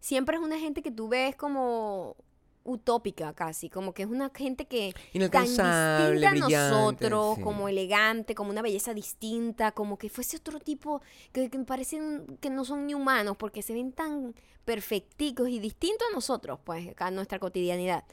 [0.00, 2.16] siempre es una gente que tú ves como
[2.64, 4.94] utópica casi, como que es una gente que
[5.30, 7.42] tan distinta a nosotros, sí.
[7.42, 11.00] como elegante, como una belleza distinta, como que fuese otro tipo
[11.32, 14.34] que, parecen que no son ni humanos porque se ven tan
[14.64, 18.04] perfecticos y distintos a nosotros, pues, a nuestra cotidianidad.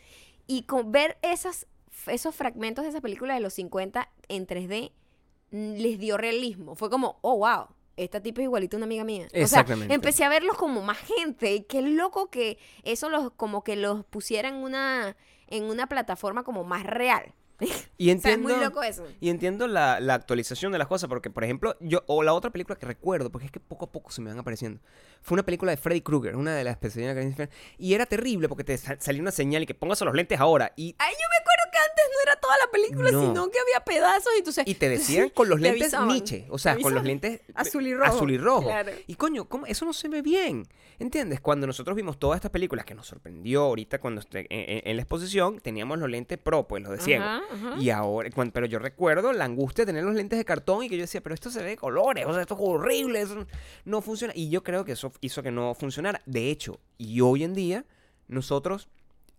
[0.48, 1.68] Y con ver esas,
[2.08, 4.92] esos fragmentos de esa película de los 50 en 3D
[5.52, 6.76] mm, les dio realismo.
[6.76, 7.68] Fue como, oh, wow,
[7.98, 9.26] esta tipo es igualita a una amiga mía.
[9.28, 9.94] O sea, Exactamente.
[9.94, 11.54] empecé a verlos como más gente.
[11.54, 15.18] Y qué loco que eso los, como que los pusiera en una,
[15.48, 17.34] en una plataforma como más real.
[18.00, 19.04] Y O sea, es entiendo, muy loco eso.
[19.20, 22.52] y entiendo la, la actualización de las cosas, porque, por ejemplo, yo, o la otra
[22.52, 24.80] película que recuerdo, porque es que poco a poco se me van apareciendo,
[25.22, 28.48] fue una película de Freddy Krueger, una de las pesadillas de Freddy y era terrible
[28.48, 31.28] porque te sa- salía una señal y que pongas los lentes ahora, y, Ay, yo
[31.30, 33.22] me acuerdo que antes no era toda la película, No.
[33.22, 34.70] sino que había pedazos y tú sabes.
[34.70, 35.94] y te decían con los Te lentes.
[36.06, 38.12] Nietzsche, o sea, con los lentes Azul y rojo.
[38.16, 38.64] azul y rojo.
[38.68, 38.92] Claro.
[39.08, 39.66] Y coño, ¿cómo?
[39.66, 40.68] eso no se ve bien,
[41.00, 41.42] ¿entiendes?
[41.42, 45.02] Cuando nosotros vimos todas estas películas que nos sorprendió ahorita cuando en, en- en la
[45.02, 47.24] exposición, teníamos los lentes pro, pues los de ciego.
[47.24, 47.76] Ajá, ajá.
[47.80, 50.96] Y ahora, pero yo recuerdo la angustia de tener los lentes de cartón y que
[50.98, 53.46] yo decía, pero esto se ve de colores, o sea, esto es horrible, eso
[53.86, 54.34] no- funciona.
[54.36, 56.22] Y yo creo que eso hizo que no funcionara.
[56.26, 57.86] De hecho, y hoy en día,
[58.28, 58.88] nosotros,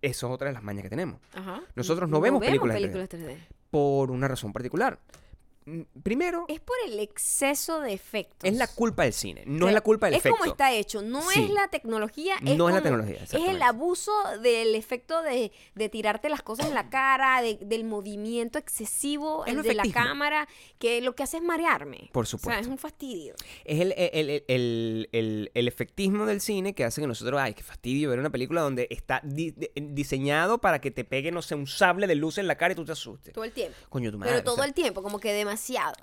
[0.02, 1.62] eso es otra de las mañas que tenemos, Ajá.
[1.74, 3.36] Nosotros no vemos películas películas 3D.
[3.70, 4.98] por una razón particular.
[5.68, 8.48] Mm, Primero, Es por el exceso de efectos.
[8.48, 10.38] es la culpa del cine, no O es la culpa del es efecto.
[10.38, 11.42] como está hecho, no Sí.
[11.44, 14.12] es la tecnología, es No es la tecnología, Es el abuso
[14.42, 19.62] del efecto de, de tirarte las cosas en la cara, de- del movimiento excesivo Es
[19.62, 20.48] de la cámara,
[20.78, 22.08] que lo que hace es marearme.
[22.12, 22.60] Por O sea, supuesto.
[22.62, 23.34] es un fastidio.
[23.64, 23.92] Es el,
[24.48, 28.62] el, el- efectismo del cine que hace que nosotros, ay, qué fastidio ver una película
[28.62, 32.38] donde está di- di- diseñado para que te pegue, no sé, un sable de luz
[32.38, 33.34] en la cara y tú te asustes.
[33.34, 33.76] Todo el tiempo.
[33.90, 34.32] Coño, tu madre.
[34.32, 35.57] Pero o todo sea, el tiempo, como que demasiado.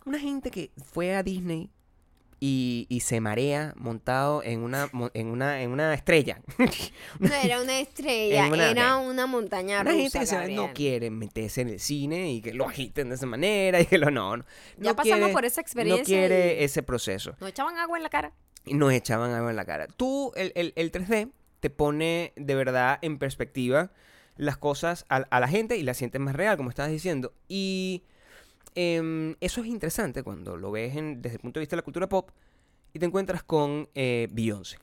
[0.05, 1.69] Una gente que fue a Disney
[2.39, 6.41] y, y se marea montado en una, en una, en una estrella.
[7.19, 10.01] No era una estrella, una- era una montaña Una rusa.
[10.01, 13.25] gente que se- no quiere meterse en el cine y que lo agiten de esa
[13.25, 14.37] manera y que lo no.
[14.37, 14.43] no
[14.77, 17.35] Ya no pasamos quiere- por esa experiencia No quiere ese proceso.
[17.39, 18.33] Nos echaban agua en la cara.
[18.65, 19.87] Y nos echaban algo en la cara.
[19.87, 21.31] Tú, el, el, el 3D,
[21.61, 23.91] te pone de verdad en perspectiva
[24.35, 27.33] las cosas a, a la gente y la sientes más real, como estabas diciendo.
[27.47, 28.03] Y
[28.75, 31.83] em, eso es interesante cuando lo ves en- desde el punto de vista de la
[31.83, 32.29] cultura pop
[32.93, 34.77] y te encuentras con eh, Beyoncé.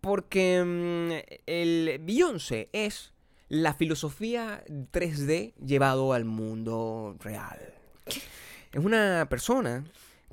[0.00, 3.12] Porque mm, el Beyoncé es
[3.48, 7.58] la filosofía 3D llevado al mundo real.
[8.72, 9.84] Es una persona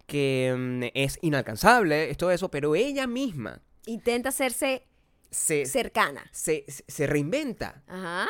[0.06, 4.84] que mm, es inalcanzable, es todo eso, pero ella misma Intenta hacerse
[5.32, 6.26] se, cercana.
[6.32, 8.28] se, se reinventa Ajá.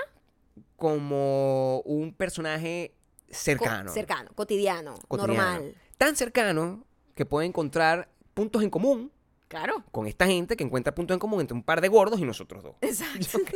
[0.75, 2.93] como un personaje
[3.27, 3.91] Co- cercano.
[3.93, 5.43] cercano, cotidiano, cotidiano.
[5.43, 5.75] normal.
[5.97, 9.11] Tan cercano que puede encontrar puntos en común
[9.47, 9.83] Claro.
[9.91, 12.63] con esta gente que encuentra puntos en común entre un par de gordos y nosotros
[12.63, 12.75] dos.
[12.81, 13.39] Exacto.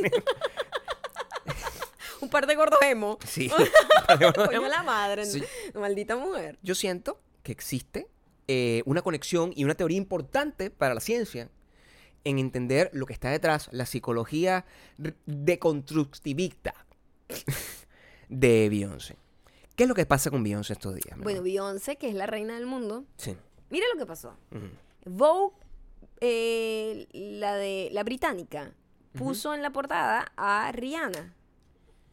[2.22, 3.18] Un par de gordos emo.
[3.26, 3.50] Sí.
[3.58, 4.48] un par de gordos.
[4.48, 5.26] Coño la madre.
[5.26, 5.44] Sí.
[5.74, 6.60] Maldita mujer.
[6.62, 8.08] Yo siento que existe
[8.48, 11.50] eh, una conexión y una teoría importante para la ciencia
[12.24, 14.66] en entender lo que está detrás, la psicología
[15.26, 16.76] deconstructivista
[18.30, 19.16] de Beyoncé.
[19.76, 21.18] ¿Qué es lo que pasa con Beyoncé estos días?
[21.18, 21.42] Bueno?
[21.42, 23.06] Beyoncé, que es la reina del mundo.
[23.18, 23.36] sí.
[23.70, 24.36] Mira lo que pasó.
[25.06, 25.56] Vogue,
[26.20, 28.74] eh, la de la británica,
[29.18, 31.34] puso en la portada a Rihanna.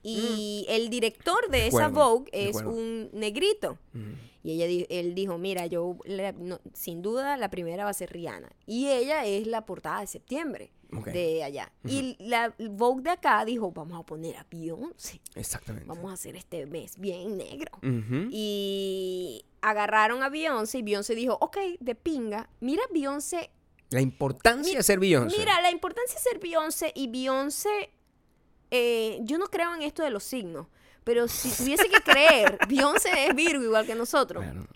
[0.04, 3.76] Y el director de esa Vogue es un negrito.
[4.44, 7.94] Y ella, di- él dijo, mira, yo la- no- sin duda la primera va a
[7.94, 8.48] ser Rihanna.
[8.66, 11.70] Y ella es la portada de septiembre De allá.
[11.84, 15.20] Y la Vogue de acá dijo, vamos a poner a Beyoncé.
[15.34, 15.86] Exactamente.
[15.86, 17.72] Vamos a hacer este mes bien negro.
[18.30, 22.48] Y agarraron a Beyoncé y Beyoncé dijo, ok, de pinga.
[22.60, 23.50] Mira Beyoncé.
[23.90, 25.38] La importancia Mi- de ser Beyoncé.
[25.38, 27.90] Mira, la importancia de ser Beyoncé y Beyoncé,
[28.70, 30.66] eh, yo no creo en esto de los signos,
[31.04, 34.44] pero si tuviese que creer, Beyoncé es Virgo igual que nosotros.
[34.44, 34.66] Bueno,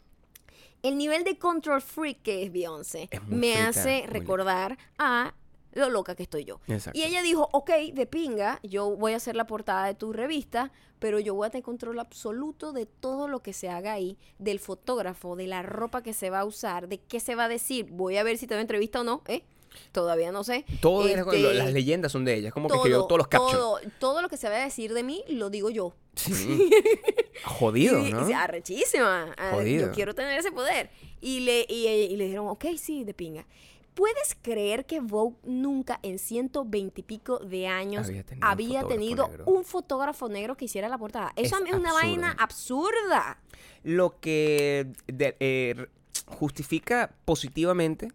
[0.82, 5.34] El nivel de control freak que es Beyoncé Es me hace recordar a
[5.72, 6.60] lo loca que estoy yo.
[6.68, 6.98] Exacto.
[6.98, 10.70] Y ella dijo, ok, de pinga, yo voy a hacer la portada de tu revista,
[10.98, 14.58] pero yo voy a tener control absoluto de todo lo que se haga ahí, del
[14.60, 17.86] fotógrafo, de la ropa que se va a usar, de qué se va a decir.
[17.90, 19.42] Voy a ver si te doy entrevista o no, ¿eh?
[19.90, 20.66] Todavía no sé.
[20.82, 22.48] todo Este, las leyendas son de ella.
[22.48, 23.52] Es como que escribió todos los captions.
[23.58, 25.94] todo, todo lo que se va a decir de mí, lo digo yo.
[26.14, 26.70] Sí.
[27.44, 28.28] Jodido, Y- ¿no?
[28.28, 29.34] y- arrechísima.
[29.38, 29.86] Ah, Jodido.
[29.86, 30.90] Yo quiero tener ese poder.
[31.20, 33.46] Y le, y, y le dijeron, ok, sí, de pinga.
[33.94, 38.08] ¿Puedes creer que Vogue nunca en 120 y pico de años
[38.40, 39.44] Había tenido un fotógrafo tenido negro.
[39.46, 41.32] un fotógrafo negro que hiciera la portada?
[41.36, 43.38] Eso Es una vaina absurda.
[43.82, 45.86] Lo que de- eh,
[46.26, 48.08] justifica positivamente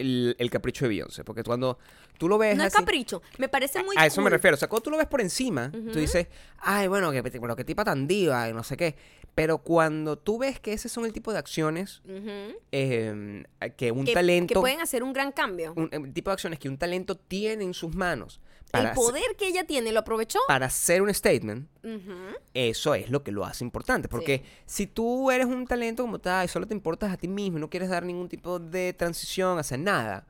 [0.00, 1.24] el, el capricho de Beyoncé.
[1.24, 1.78] Porque cuando
[2.18, 3.22] tú lo ves No es así- capricho.
[3.38, 4.54] Me parece muy a eso me refiero.
[4.54, 6.26] O sea, cuando tú lo ves por encima, tú dices,
[6.58, 8.94] ay, bueno, que, pero qué tipa tan diva y no sé qué.
[9.34, 12.02] Pero cuando tú ves que ese son el tipo de acciones
[12.72, 13.44] eh,
[13.76, 14.54] que un que, talento.
[14.54, 15.72] que pueden hacer un gran cambio.
[15.76, 18.40] un, el tipo de acciones que un talento tiene en sus manos
[18.70, 20.38] para, el poder que ella tiene, ¿lo aprovechó?
[20.48, 21.68] para hacer un statement,
[22.54, 24.08] eso es lo que lo hace importante.
[24.08, 27.58] Porque si tú eres un talento como tal y solo te importas a ti mismo
[27.58, 30.26] y no quieres dar ningún tipo de transición hacia nada,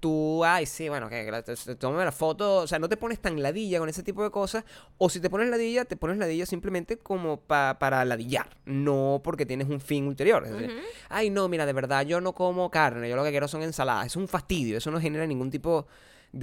[0.00, 3.42] tú, ay, sí, bueno, que te- tómame la foto, o sea, no te pones tan
[3.42, 4.64] ladilla con ese tipo de cosas,
[4.96, 9.44] o si te pones ladilla, te pones ladilla simplemente como pa- para ladillar, no porque
[9.44, 10.44] tienes un fin ulterior.
[10.46, 10.70] Es decir,
[11.08, 14.06] Ay, no, mira, de verdad, yo no como carne, yo lo que quiero son ensaladas,
[14.06, 15.88] es un fastidio, eso no genera ningún tipo de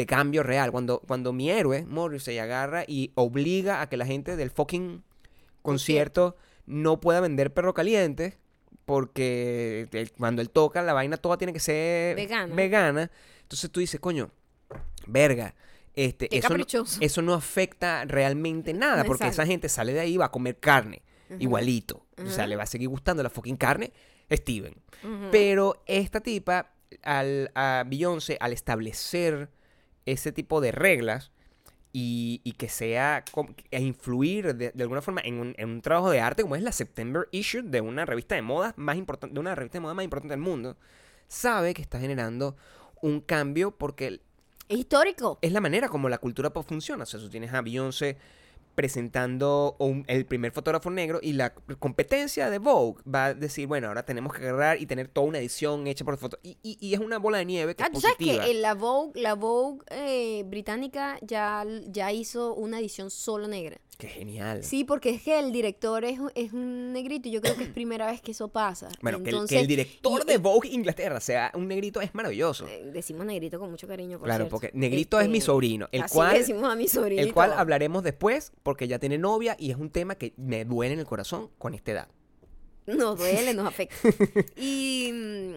[0.05, 0.71] cambio real.
[0.71, 5.03] Cuando, cuando mi héroe, Morrissey, agarra y obliga a que la gente del fucking
[5.61, 8.37] concierto no pueda vender perro caliente,
[8.85, 12.53] porque el- cuando él toca, la vaina toda tiene que ser Vegana.
[12.55, 13.11] vegana.
[13.41, 14.31] Entonces tú dices, coño,
[15.07, 15.55] verga.
[15.93, 16.55] Este, Qué eso, no,
[17.01, 20.59] eso no afecta realmente nada, porque esa gente sale de ahí y va a comer
[20.59, 21.01] carne,
[21.39, 22.05] igualito.
[22.25, 23.93] O sea, le va a seguir gustando la fucking carne,
[24.31, 24.75] Steven.
[25.31, 26.71] Pero esta tipa,
[27.03, 29.49] al, a Beyoncé, al establecer
[30.05, 31.31] ese tipo de reglas
[31.93, 35.81] y, y que sea, com- e influir de, de alguna forma en un, en un
[35.81, 39.33] trabajo de arte como es la September Issue de una revista de moda más importante,
[39.33, 40.77] de una revista de moda más importante del mundo,
[41.27, 42.55] sabe que está generando
[43.01, 44.19] un cambio porque
[44.67, 45.39] Es histórico.
[45.41, 47.03] es la manera como la cultura pop funciona.
[47.03, 48.17] O sea, tú tienes a Beyoncé
[48.75, 53.87] presentando un- el primer fotógrafo negro y la competencia de Vogue va a decir, bueno,
[53.87, 56.37] ahora tenemos que agarrar y tener toda una edición hecha por foto.
[56.43, 58.45] Y, y- y es una bola de nieve que Ah, es tú sabes positiva.
[58.45, 63.77] que la Vogue, la Vogue eh, británica ya, ya hizo una edición solo negra.
[63.97, 64.61] Qué genial.
[64.61, 67.69] Sí, porque es que el director es, es un negrito y yo creo que es
[67.73, 68.89] primera vez que eso pasa.
[69.01, 72.13] Bueno, que el- que, Entonces, el director y- de Vogue Inglaterra sea un negrito es
[72.13, 72.67] maravilloso.
[72.67, 74.51] eh, decimos negrito con mucho cariño, por Claro, cierto.
[74.51, 77.21] porque negrito es mi Este, sobrino, el así cual, decimos a mi sobrino.
[77.21, 80.95] el cual hablaremos después porque ya tiene novia y es un tema que me duele
[80.95, 82.07] en el corazón con esta edad.
[82.87, 83.95] Nos duele, nos afecta.
[84.57, 85.53] y mm,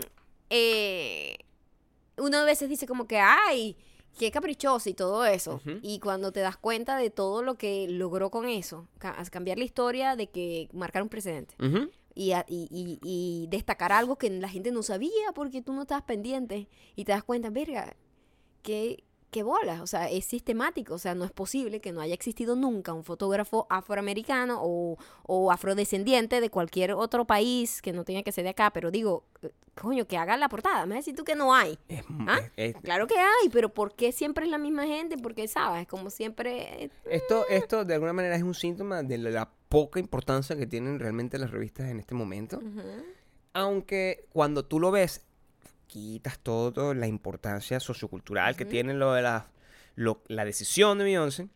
[0.51, 1.39] eh,
[2.19, 3.77] uno a veces dice como que, ay,
[4.19, 5.61] qué caprichoso y todo eso.
[5.83, 9.65] Y cuando te das cuenta de todo lo que logró con eso, ca- cambiar la
[9.65, 11.55] historia de que marcar un precedente.
[12.15, 15.83] Y, a- y- y- y destacar algo que la gente no sabía porque tú no
[15.83, 17.97] estabas pendiente y te das cuenta, verga,
[18.63, 22.14] qué, qué bolas, o sea, es sistemático, o sea, no es posible que no haya
[22.14, 28.22] existido nunca un fotógrafo afroamericano o, o afrodescendiente de cualquier otro país que no tenga
[28.22, 31.24] que ser de acá, pero digo, eh, coño, que haga la portada, me decir tú
[31.24, 31.79] que no hay.
[31.89, 32.41] Es- ¿Ah?
[32.57, 35.16] es- Claro que hay, pero ¿por qué siempre es la misma gente?
[35.18, 35.87] Porque, ¿sabes?
[35.87, 36.85] Como siempre...
[36.85, 40.99] eh, Esto, esto de alguna manera es un síntoma de la, poca importancia que tienen
[40.99, 42.59] realmente las revistas en este momento.
[43.53, 45.26] Aunque cuando tú lo ves,
[45.89, 49.47] quitas todo la importancia sociocultural que tiene lo de la,
[49.97, 51.49] lo- la decisión de Beyoncé.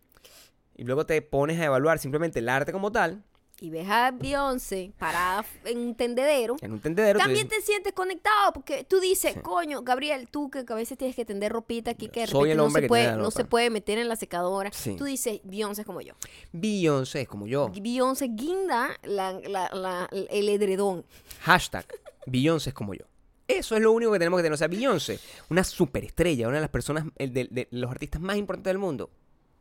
[0.75, 3.23] Y luego te pones a evaluar simplemente el arte como tal,
[3.61, 6.57] Y ves a Beyoncé parada en un tendedero.
[6.63, 7.21] en un tendedero.
[7.21, 9.41] También dices, te sientes conectado porque tú dices, Sí.
[9.41, 12.81] coño, Gabriel, tú que a veces tienes que tender ropita aquí que Soy no, se
[12.81, 14.71] que puede, no se puede meter en la secadora.
[14.73, 14.97] Sí.
[14.97, 16.15] Tú dices, Beyoncé es como yo.
[16.53, 17.71] Beyoncé es como yo.
[17.81, 21.05] Beyoncé guinda la- la- la- el edredón.
[21.43, 21.87] Hashtag
[22.27, 23.05] Beyoncé es como yo.
[23.49, 24.55] Eso es lo único que tenemos que tener.
[24.55, 25.19] O sea, Beyoncé,
[25.51, 29.11] una superestrella, una de las personas, el de, de los artistas más importantes del mundo.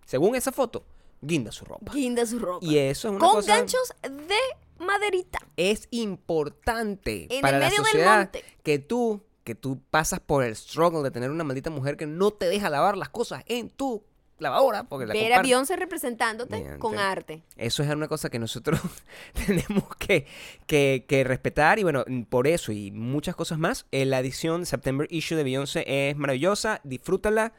[0.05, 0.85] Según esa foto,
[1.21, 1.91] guinda su ropa.
[1.93, 2.65] Guinda su ropa.
[2.65, 3.55] Y eso es una Con cosa...
[3.57, 5.39] ganchos de maderita.
[5.57, 8.43] es importante En para el la medio del sociedad monte.
[8.63, 12.29] que tú que tú pasas por el struggle de tener una maldita mujer que no
[12.31, 14.03] te deja lavar las cosas en tu
[14.41, 15.41] lavadora porque la Ver a.
[15.41, 16.79] Beyoncé representándote Mediante.
[16.79, 17.43] con arte.
[17.55, 18.79] Eso es una cosa que nosotros
[19.45, 20.25] tenemos que,
[20.67, 25.07] que- que respetar y bueno, por eso y muchas cosas más, eh, la edición September
[25.09, 27.53] Issue de Beyoncé es maravillosa, disfrútala.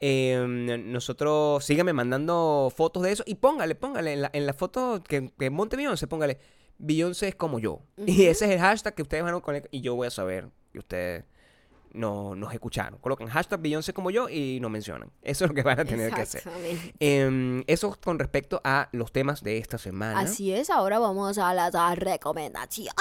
[0.00, 5.02] Eh, nosotros síganme mandando fotos de eso y póngale, póngale en la, en la foto
[5.02, 6.38] que, que monte Beyoncé, póngale
[6.78, 7.80] Beyoncé es como yo.
[8.06, 10.48] Y ese es el hashtag que ustedes van a conectar y yo voy a saber
[10.72, 11.24] que ustedes
[11.92, 12.98] no nos escucharon.
[13.00, 15.10] Coloquen hashtag Beyoncé como yo y nos mencionan.
[15.22, 16.42] Eso es lo que van a tener que hacer.
[17.00, 20.20] Em, eso con respecto a los temas de esta semana.
[20.20, 22.94] Así es, ahora vamos a las recomendaciones.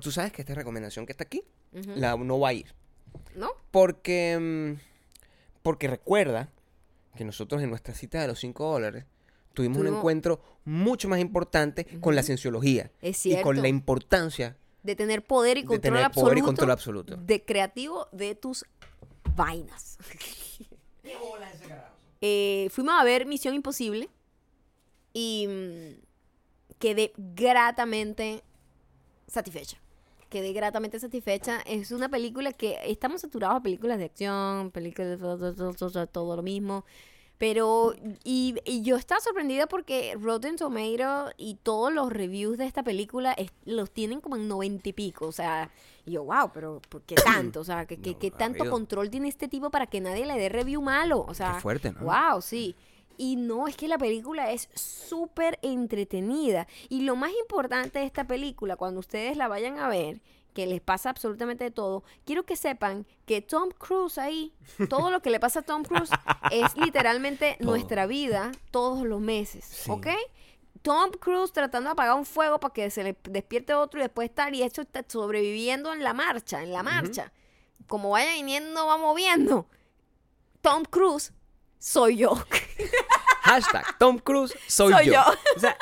[0.00, 1.42] Tú sabes que esta recomendación que está aquí
[1.72, 2.74] la, no va a ir.
[3.34, 3.50] ¿No?
[3.70, 4.78] Porque, em,
[5.62, 6.50] porque recuerda
[7.16, 9.04] que nosotros en nuestra cita de los 5 dólares
[9.54, 12.92] tuvimos un encuentro mucho más importante con la cienciología.
[13.00, 16.24] Es Y con la importancia De tener poder y de control tener absoluto.
[16.26, 17.16] poder y control absoluto.
[17.16, 18.64] De creativo de tus
[19.36, 19.98] vainas.
[22.20, 24.08] Eh, fuimos a ver Misión Imposible
[25.12, 28.42] y mm, quedé gratamente
[29.26, 29.78] satisfecha.
[30.28, 31.60] Quedé gratamente satisfecha.
[31.64, 36.06] Es una película que estamos saturados de películas de acción, películas de todo, todo, todo,
[36.06, 36.84] todo lo mismo.
[37.38, 42.82] Pero, y, y yo estaba sorprendida porque Rotten Tomato y todos los reviews de esta
[42.82, 45.26] película es- los tienen como en noventa y pico.
[45.26, 45.70] O sea,
[46.04, 47.60] y yo, wow, pero ¿por qué tanto?
[47.60, 50.34] O sea, ¿qué, qué- No, qué tanto control tiene este tipo para que nadie le
[50.36, 51.24] dé review malo?
[51.28, 52.00] O sea, Qué fuerte, ¿no?
[52.00, 52.74] wow, sí.
[53.16, 56.66] Y no, es que la película es súper entretenida.
[56.88, 60.20] Y lo más importante de esta película, cuando ustedes la vayan a ver,
[60.54, 64.52] que les pasa absolutamente de todo, quiero que sepan que Tom Cruise ahí,
[64.88, 66.10] todo lo que le pasa a Tom Cruise
[66.50, 67.70] es literalmente Todo.
[67.70, 69.90] nuestra vida todos los meses, Sí.
[69.90, 70.08] ¿ok?
[70.82, 74.28] Tom Cruise tratando de apagar un fuego para que se le despierte otro y después
[74.28, 77.32] estar y hecho está sobreviviendo en la marcha, en la marcha.
[77.88, 79.66] Como vaya viniendo, va moviendo.
[80.60, 81.32] Tom Cruise
[81.78, 82.32] soy yo.
[83.42, 85.12] Hashtag Tom Cruise soy, Soy yo.
[85.12, 85.22] yo.
[85.56, 85.76] O sea,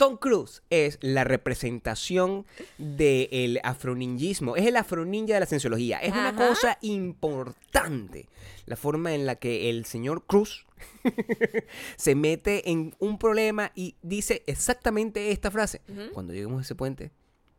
[0.00, 2.46] Tom Cruise es la representación
[2.78, 4.56] del afroninjismo.
[4.56, 5.98] Es el afroninja de la cienciología.
[5.98, 8.26] Es una cosa importante.
[8.64, 10.64] La forma en la que el señor Cruz
[11.96, 15.82] se mete en un problema y dice exactamente esta frase.
[16.14, 17.10] Cuando lleguemos a ese puente,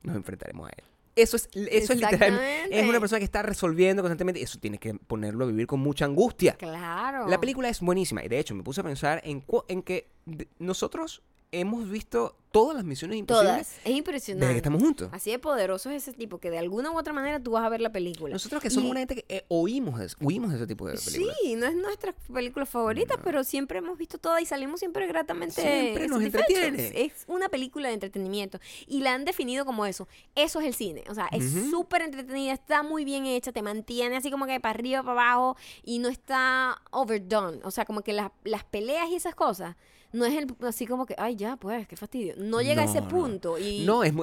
[0.02, 0.84] nos enfrentaremos a él.
[1.16, 2.80] Eso es, eso es literalmente.
[2.80, 4.42] Es una persona que está resolviendo constantemente.
[4.42, 6.54] Eso tiene que ponerlo a vivir con mucha angustia.
[6.56, 7.28] Claro.
[7.28, 10.48] La película es buenísima y de hecho me puse a pensar en, en que de-
[10.58, 11.22] nosotros
[11.52, 13.80] hemos visto todas las misiones imposibles Todas.
[13.86, 14.46] Es impresionante.
[14.46, 15.10] desde que estamos juntos.
[15.14, 17.70] Así de poderoso es ese tipo que de alguna u otra manera tú vas a
[17.70, 18.34] ver la película.
[18.34, 20.96] Nosotros que somos Y- una gente que eh, oímos, de- huimos de ese tipo de
[20.98, 21.38] películas.
[21.42, 25.62] Sí, no es nuestra película favorita, pero siempre hemos visto todas y salimos siempre gratamente
[25.62, 26.92] Siempre nos entretiene.
[27.06, 30.10] Es una película de entretenimiento y la han definido como eso.
[30.36, 31.70] Eso es el cine, o sea, es Ujú.
[31.70, 35.56] súper entretenida, está muy bien hecha, te mantiene así como que para arriba, para abajo
[35.84, 39.78] y no está overdone, o sea, como que las- las peleas y esas cosas
[40.14, 42.34] no es el, así como que, ay, ya, pues, qué fastidio.
[42.38, 44.14] No llega a ese punto y No, es,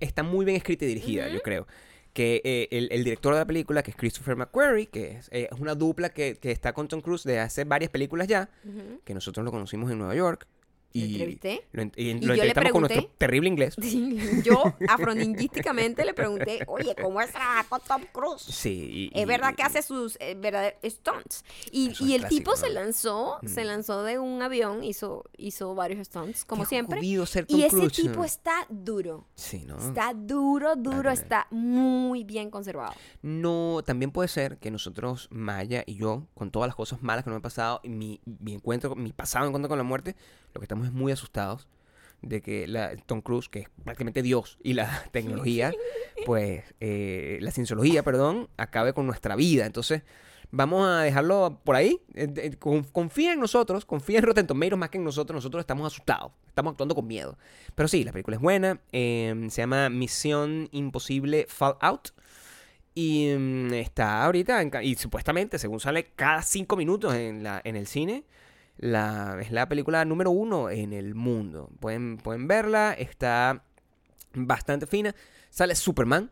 [0.00, 1.66] está muy bien escrita y dirigida, yo creo.
[2.12, 5.48] Que eh, el, el director de la película, que es Christopher McQuarrie, que es, eh,
[5.50, 8.48] es una dupla que, que está con Tom Cruise de hace varias películas ya,
[9.04, 10.46] que nosotros lo conocimos en Nueva York.
[10.94, 11.66] ¿Lo Y entrevisté?
[11.72, 13.74] Lo, en- y Y lo yo le entrevistamos con nuestro pregunté- terrible inglés.
[13.82, 17.30] Sí, yo afroninguísticamente le pregunté, oye, ¿cómo es
[17.68, 18.42] con Tom Cruise?
[18.42, 19.10] Sí.
[19.12, 21.44] y- Es verdad que hace sus eh, verdaderos stunts.
[21.72, 23.66] Y, es el tipo se lanzó, se Mm.
[23.66, 26.98] lanzó de un avión, hizo, hizo varios stunts, como Qué siempre.
[26.98, 28.24] jodido ser Tom Y ese tipo ¿no?
[28.24, 29.26] está duro.
[29.34, 29.76] Sí, ¿no?
[29.78, 32.94] Está duro, duro, está muy bien conservado.
[33.20, 37.30] No, también puede ser que nosotros, Maya y yo, con todas las cosas malas que
[37.30, 40.14] nos han pasado, y mi, mi encuentro, mi pasado encuentro con la muerte,
[40.52, 41.68] lo que estamos muy asustados
[42.22, 45.72] de que la, Tom Cruise, que es prácticamente Dios, y la tecnología,
[46.26, 49.66] pues, eh, la cienciología, perdón, acabe con nuestra vida.
[49.66, 50.02] Entonces,
[50.50, 52.00] vamos a dejarlo por ahí.
[52.14, 55.34] Eh, con- Confía en nosotros, confía en Rotten Tomatoes más que en nosotros.
[55.36, 57.36] Nosotros estamos asustados, estamos actuando con miedo.
[57.74, 58.80] Pero sí, la película es buena.
[58.92, 62.10] eh, se llama Misión Imposible Fallout.
[62.94, 67.74] Y mm, está ahorita, en y supuestamente, según sale cada cinco minutos en, la, en
[67.76, 68.24] el cine,
[68.76, 71.70] la, es la película número uno en el mundo.
[71.80, 73.62] Pueden, pueden verla, está
[74.34, 75.14] bastante fina.
[75.50, 76.30] Sale Superman,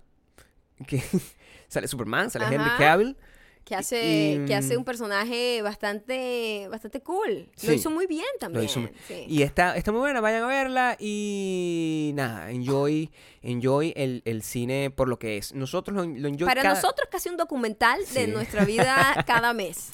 [0.87, 1.03] que
[1.69, 2.71] sale Superman, sale Henry.
[2.79, 3.17] Cavill.
[3.65, 7.49] Que hace, Y- que hace un personaje bastante, bastante cool.
[7.63, 8.65] Lo hizo muy bien también.
[8.65, 9.25] hizo muy- sí.
[9.29, 14.91] Y está, está muy buena, vayan a verla y nada, enjoy, enjoy el, el cine
[14.91, 15.55] por lo que es.
[15.55, 19.93] Nosotros lo, lo enjoy Para cada- nosotros casi un documental de nuestra vida cada mes.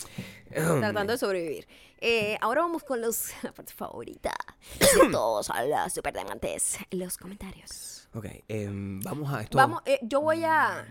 [0.50, 1.68] tratando de sobrevivir.
[2.00, 4.32] Eh, ahora vamos con los, la parte favorita
[4.78, 8.08] de todos a los superdiamantes, los comentarios.
[8.14, 9.56] Ok, em, vamos a esto.
[9.58, 10.86] Vamos, eh, yo voy a,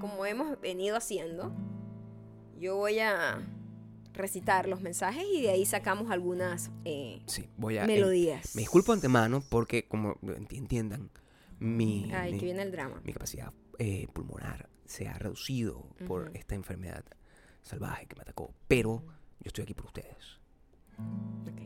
[0.00, 1.52] como hemos venido haciendo,
[2.58, 3.42] yo voy a
[4.12, 7.84] recitar los mensajes y de ahí sacamos algunas eh, Sí, voy a...
[7.86, 8.54] melodías.
[8.54, 11.10] me disculpo antemano porque, como enti- entiendan,
[11.58, 13.00] mi, Ay, mi, que viene el drama.
[13.04, 13.52] mi capacidad
[14.12, 17.04] pulmonar se ha reducido por esta enfermedad
[17.62, 18.54] salvaje que me atacó.
[18.68, 19.02] Pero
[19.44, 20.40] yo estoy aquí por ustedes.
[21.42, 21.60] Ok.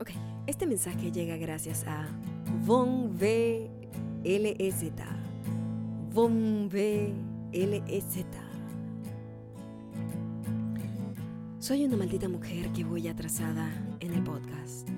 [0.00, 0.10] Ok,
[0.46, 2.06] este mensaje llega gracias a
[2.64, 3.68] Von V
[4.22, 4.92] LZ.
[6.14, 7.12] Von V
[7.52, 8.24] LZ.
[11.58, 14.88] Soy una maldita mujer que voy atrasada en el podcast.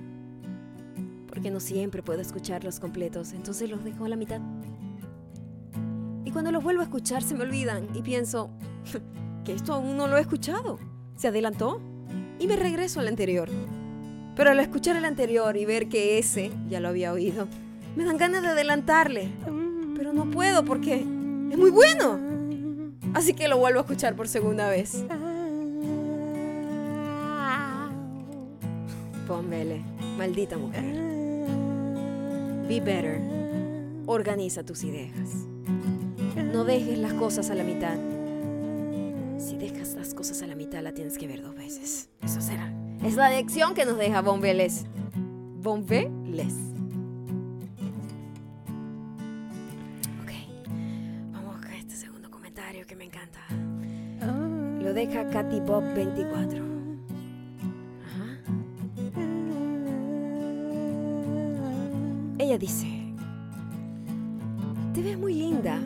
[1.28, 4.42] Porque no siempre puedo escucharlos completos, entonces los dejo a la mitad.
[6.26, 8.50] Y cuando los vuelvo a escuchar se me olvidan y pienso
[9.52, 10.78] esto aún no lo he escuchado.
[11.16, 11.80] Se adelantó
[12.38, 13.48] y me regreso al anterior.
[14.36, 17.46] Pero al escuchar el anterior y ver que ese ya lo había oído,
[17.96, 19.28] me dan ganas de adelantarle.
[19.96, 22.18] Pero no puedo porque es muy bueno.
[23.12, 25.04] Así que lo vuelvo a escuchar por segunda vez.
[29.26, 29.82] Pónmele,
[30.16, 30.84] maldita mujer.
[32.68, 33.20] Be better.
[34.06, 35.28] Organiza tus ideas.
[36.52, 37.96] No dejes las cosas a la mitad.
[40.80, 42.08] A la tienes que ver dos veces.
[42.22, 42.72] Eso será.
[43.04, 44.86] Es la lección que nos deja Bombeles.
[45.60, 46.54] Bombeles.
[50.22, 50.32] Ok.
[51.32, 53.40] Vamos con este segundo comentario que me encanta.
[54.82, 56.64] Lo deja Katy Bob 24.
[58.06, 58.38] Ajá.
[62.38, 62.86] Ella dice.
[65.26, 65.78] linda.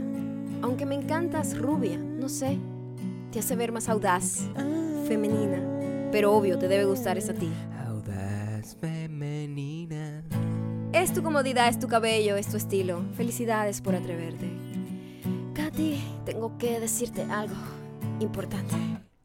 [0.62, 2.60] Aunque me encantas rubia, no sé.
[3.32, 4.44] Te hace ver más audaz,
[5.04, 5.58] femenina.
[6.10, 7.50] Pero obvio, te debe gustar esa a ti.
[7.86, 10.22] Audaz femenina.
[10.92, 13.02] Es tu comodidad, es tu cabello, es tu estilo.
[13.16, 14.48] Felicidades por atreverte.
[15.54, 17.56] Katy, tengo que decirte algo
[18.20, 18.74] importante.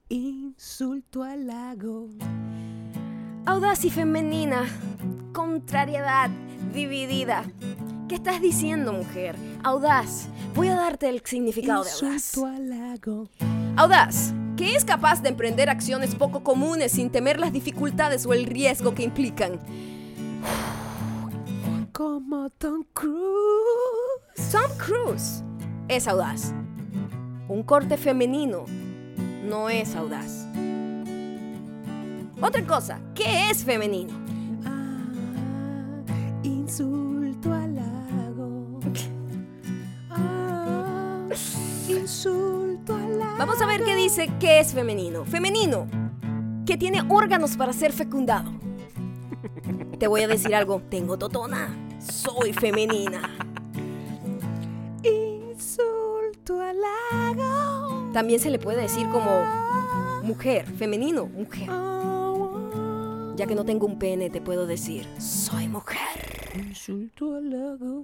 [0.10, 2.08] Insulto al lago.
[3.46, 4.64] Audaz y femenina.
[5.34, 6.30] Contrariedad
[6.74, 7.44] dividida.
[8.08, 9.36] ¿Qué estás diciendo, mujer?
[9.64, 10.28] Audaz.
[10.56, 12.14] Voy a darte el significado de audaz.
[12.14, 13.30] Insulto al lago.
[13.76, 18.46] Audaz, que es capaz de emprender acciones poco comunes sin temer las dificultades o el
[18.46, 19.54] riesgo que implican.
[21.94, 24.52] Como Tom Cruise.
[24.52, 25.46] Tom Cruise
[25.88, 26.54] es audaz.
[27.48, 28.66] Un corte femenino
[29.46, 30.46] no es audaz.
[32.42, 34.14] Otra cosa, ¿qué es femenino?
[43.40, 45.24] Vamos a ver qué dice qué es femenino.
[45.24, 45.88] Femenino,
[46.66, 48.52] que tiene órganos para ser fecundado.
[49.98, 53.34] Te voy a decir algo, tengo totona, soy femenina.
[55.04, 58.10] Insulto al lago.
[58.12, 59.32] También se le puede decir como
[60.24, 61.70] mujer, femenino, mujer.
[63.38, 65.98] Ya que no tengo un pene, te puedo decir, soy mujer.
[66.58, 68.04] Insulto al lago.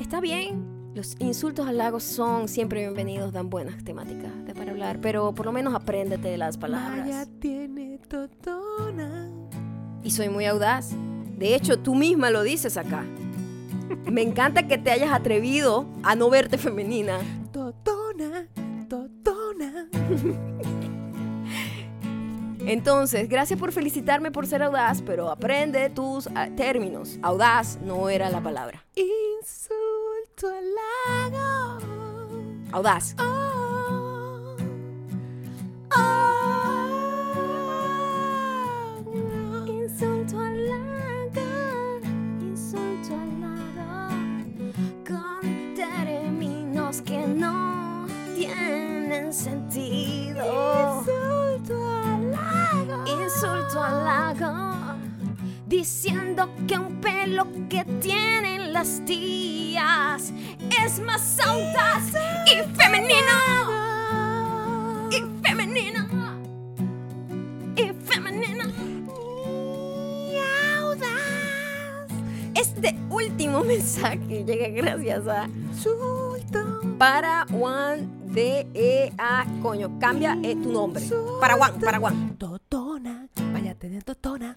[0.00, 4.98] Está bien, los insultos al lago son siempre bienvenidos, dan buenas temáticas de para hablar,
[5.00, 7.28] pero por lo menos apréndete las Maya palabras.
[7.38, 9.30] tiene totona.
[10.02, 10.90] Y soy muy audaz.
[11.36, 13.04] De hecho, tú misma lo dices acá.
[14.10, 17.20] Me encanta que te hayas atrevido a no verte femenina.
[17.52, 18.48] Totona.
[18.88, 19.86] Totona.
[22.66, 27.20] Entonces, gracias por felicitarme por ser audaz, pero aprende tus ah, términos.
[27.22, 28.84] Audaz no era la palabra.
[28.96, 29.87] Insulto
[30.46, 31.78] al lago.
[32.72, 33.14] Audaz.
[33.18, 34.56] Oh.
[35.96, 36.28] Oh.
[39.66, 42.00] Insulto al lago,
[42.40, 44.14] insulto al lago,
[45.06, 50.44] con términos que no tienen sentido.
[50.98, 51.74] Insulto
[52.04, 53.04] al lago.
[53.06, 54.77] Insulto al lago,
[55.68, 60.32] diciendo que un pelo que tienen las tías
[60.82, 62.06] es más audaz
[62.46, 63.18] y femenino.
[65.10, 66.08] Y femenino.
[67.76, 68.64] Y femenino.
[70.32, 70.36] Y
[70.78, 72.08] audaz.
[72.54, 76.80] Este último mensaje llega gracias a Insulto.
[76.98, 81.02] para Juan de E A coño cambia eh, tu nombre
[81.40, 83.28] para Juan para Juan Totona.
[83.52, 84.54] Vaya a tener totona.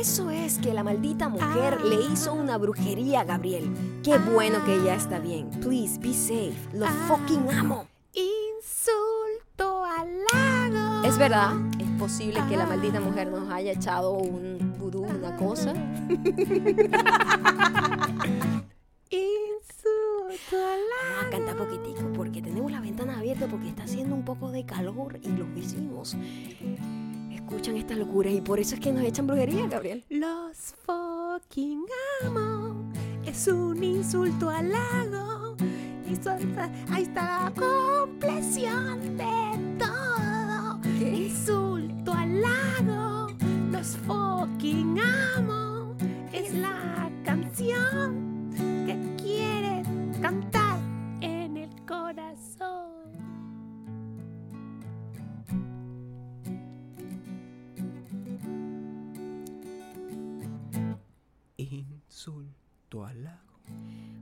[0.00, 3.70] Eso es que la maldita mujer le hizo una brujería a Gabriel.
[4.04, 5.50] Qué bueno que ya está bien.
[5.60, 6.56] Please be safe.
[6.72, 7.86] Lo fucking amo.
[8.12, 11.06] Insulto al lago.
[11.06, 15.72] es verdad es posible que la maldita mujer nos haya echado un vudú una cosa.
[19.10, 21.30] Insulto al Vamos a lago.
[21.30, 25.28] cantar poquitico porque tenemos la ventana abierta porque está haciendo un poco de calor y
[25.28, 26.16] los vecinos
[27.48, 30.04] escuchan esta locura y por eso es que nos echan brujería, Gabriel.
[30.10, 31.82] Los fucking
[32.24, 32.92] amo.
[33.24, 35.56] Es un insulto al lago.
[36.08, 40.80] Insulta- ahí está la compleción de todo.
[40.98, 41.14] ¿Qué?
[41.26, 43.28] Insulto al lago.
[43.72, 44.98] Los fucking
[45.36, 45.94] amo.
[46.32, 48.50] Es la canción
[48.86, 49.86] que quieres
[50.20, 50.57] cantar
[62.90, 63.38] Insulto al lago.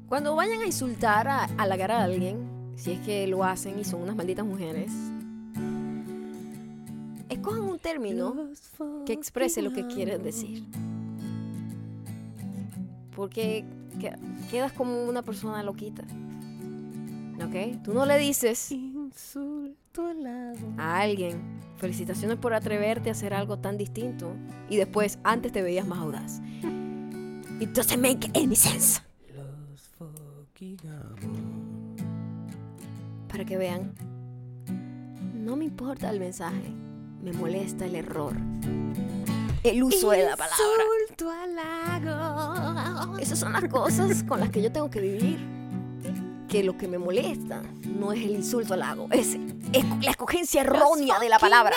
[0.09, 4.03] Cuando vayan a insultar, a halagar a alguien, si es que lo hacen y son
[4.03, 4.91] unas malditas mujeres,
[7.29, 8.35] escojan un término
[9.05, 10.65] que exprese lo que quieren decir.
[13.15, 13.65] Porque
[14.01, 14.17] que-
[14.51, 16.03] quedas como una persona loquita.
[17.37, 17.83] ¿Ok?
[17.85, 18.73] Tú no le dices
[20.77, 21.41] a alguien,
[21.77, 24.33] felicitaciones por atreverte a hacer algo tan distinto.
[24.69, 26.41] Y después, antes te veías más audaz.
[27.59, 29.01] It doesn't make any sense.
[33.29, 33.95] Para que vean,
[35.35, 36.73] no me importa el mensaje,
[37.23, 38.35] me molesta el error.
[39.63, 40.57] El uso de la palabra.
[41.03, 43.19] Insulto al lago.
[43.19, 45.39] Esas son las cosas con las que yo tengo que vivir.
[46.49, 49.37] Que lo que me molesta no es el insulto al lago, es,
[49.73, 51.77] es la escogencia errónea de la palabra.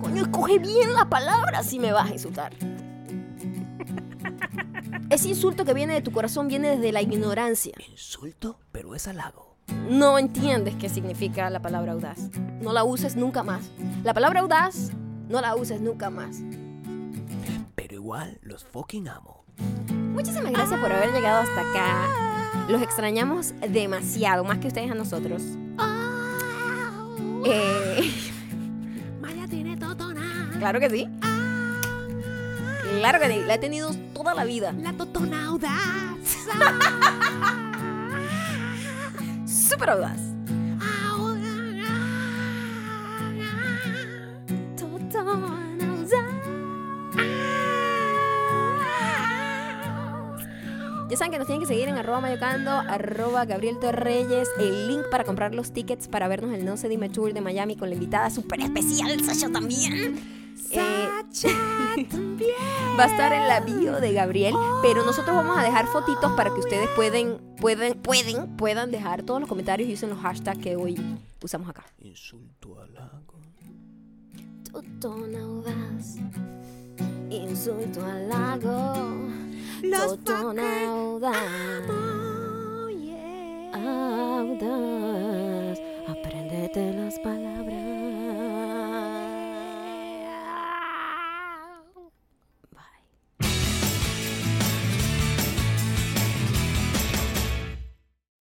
[0.00, 2.52] Coño, escoge bien la palabra si me vas a insultar.
[5.16, 7.72] Ese insulto que viene de tu corazón viene desde la ignorancia.
[7.90, 9.56] Insulto, pero es halago.
[9.88, 12.18] No entiendes qué significa la palabra audaz.
[12.60, 13.70] No la uses nunca más.
[14.04, 14.90] La palabra audaz,
[15.28, 16.42] no la uses nunca más.
[17.74, 19.46] Pero igual los fucking amo.
[19.88, 22.66] Muchísimas gracias por haber llegado hasta acá.
[22.68, 25.42] Los extrañamos demasiado, más que ustedes a nosotros.
[27.46, 28.12] Eh,
[29.22, 30.50] Maya tiene totona.
[30.58, 31.08] claro que sí.
[32.98, 33.42] Claro que sí.
[33.46, 33.90] La he tenido
[34.26, 34.74] toda la vida.
[34.82, 35.70] La totona audaz.
[39.46, 40.18] Súper audaz.
[51.08, 55.02] Ya saben que nos tienen que seguir en arroba mayocando, arroba Gabriel Torreyes, el link
[55.08, 58.28] para comprar los tickets para vernos el 11 de Tour de Miami con la invitada
[58.30, 60.18] súper especial, Sasha también.
[60.72, 61.08] Eh,
[62.04, 66.50] va a estar en la bio de Gabriel, pero nosotros vamos a dejar fotitos para
[66.50, 70.76] que ustedes pueden, pueden, pueden, puedan dejar todos los comentarios y usen los hashtags que
[70.76, 70.96] hoy
[71.42, 71.84] usamos acá.
[72.00, 73.36] Insulto, halago.
[74.70, 76.16] Totona audaz,
[77.30, 79.28] insulto al lago.
[79.82, 84.38] Los Totona fuckers audaz, amo, yeah.
[84.38, 85.16] audaz.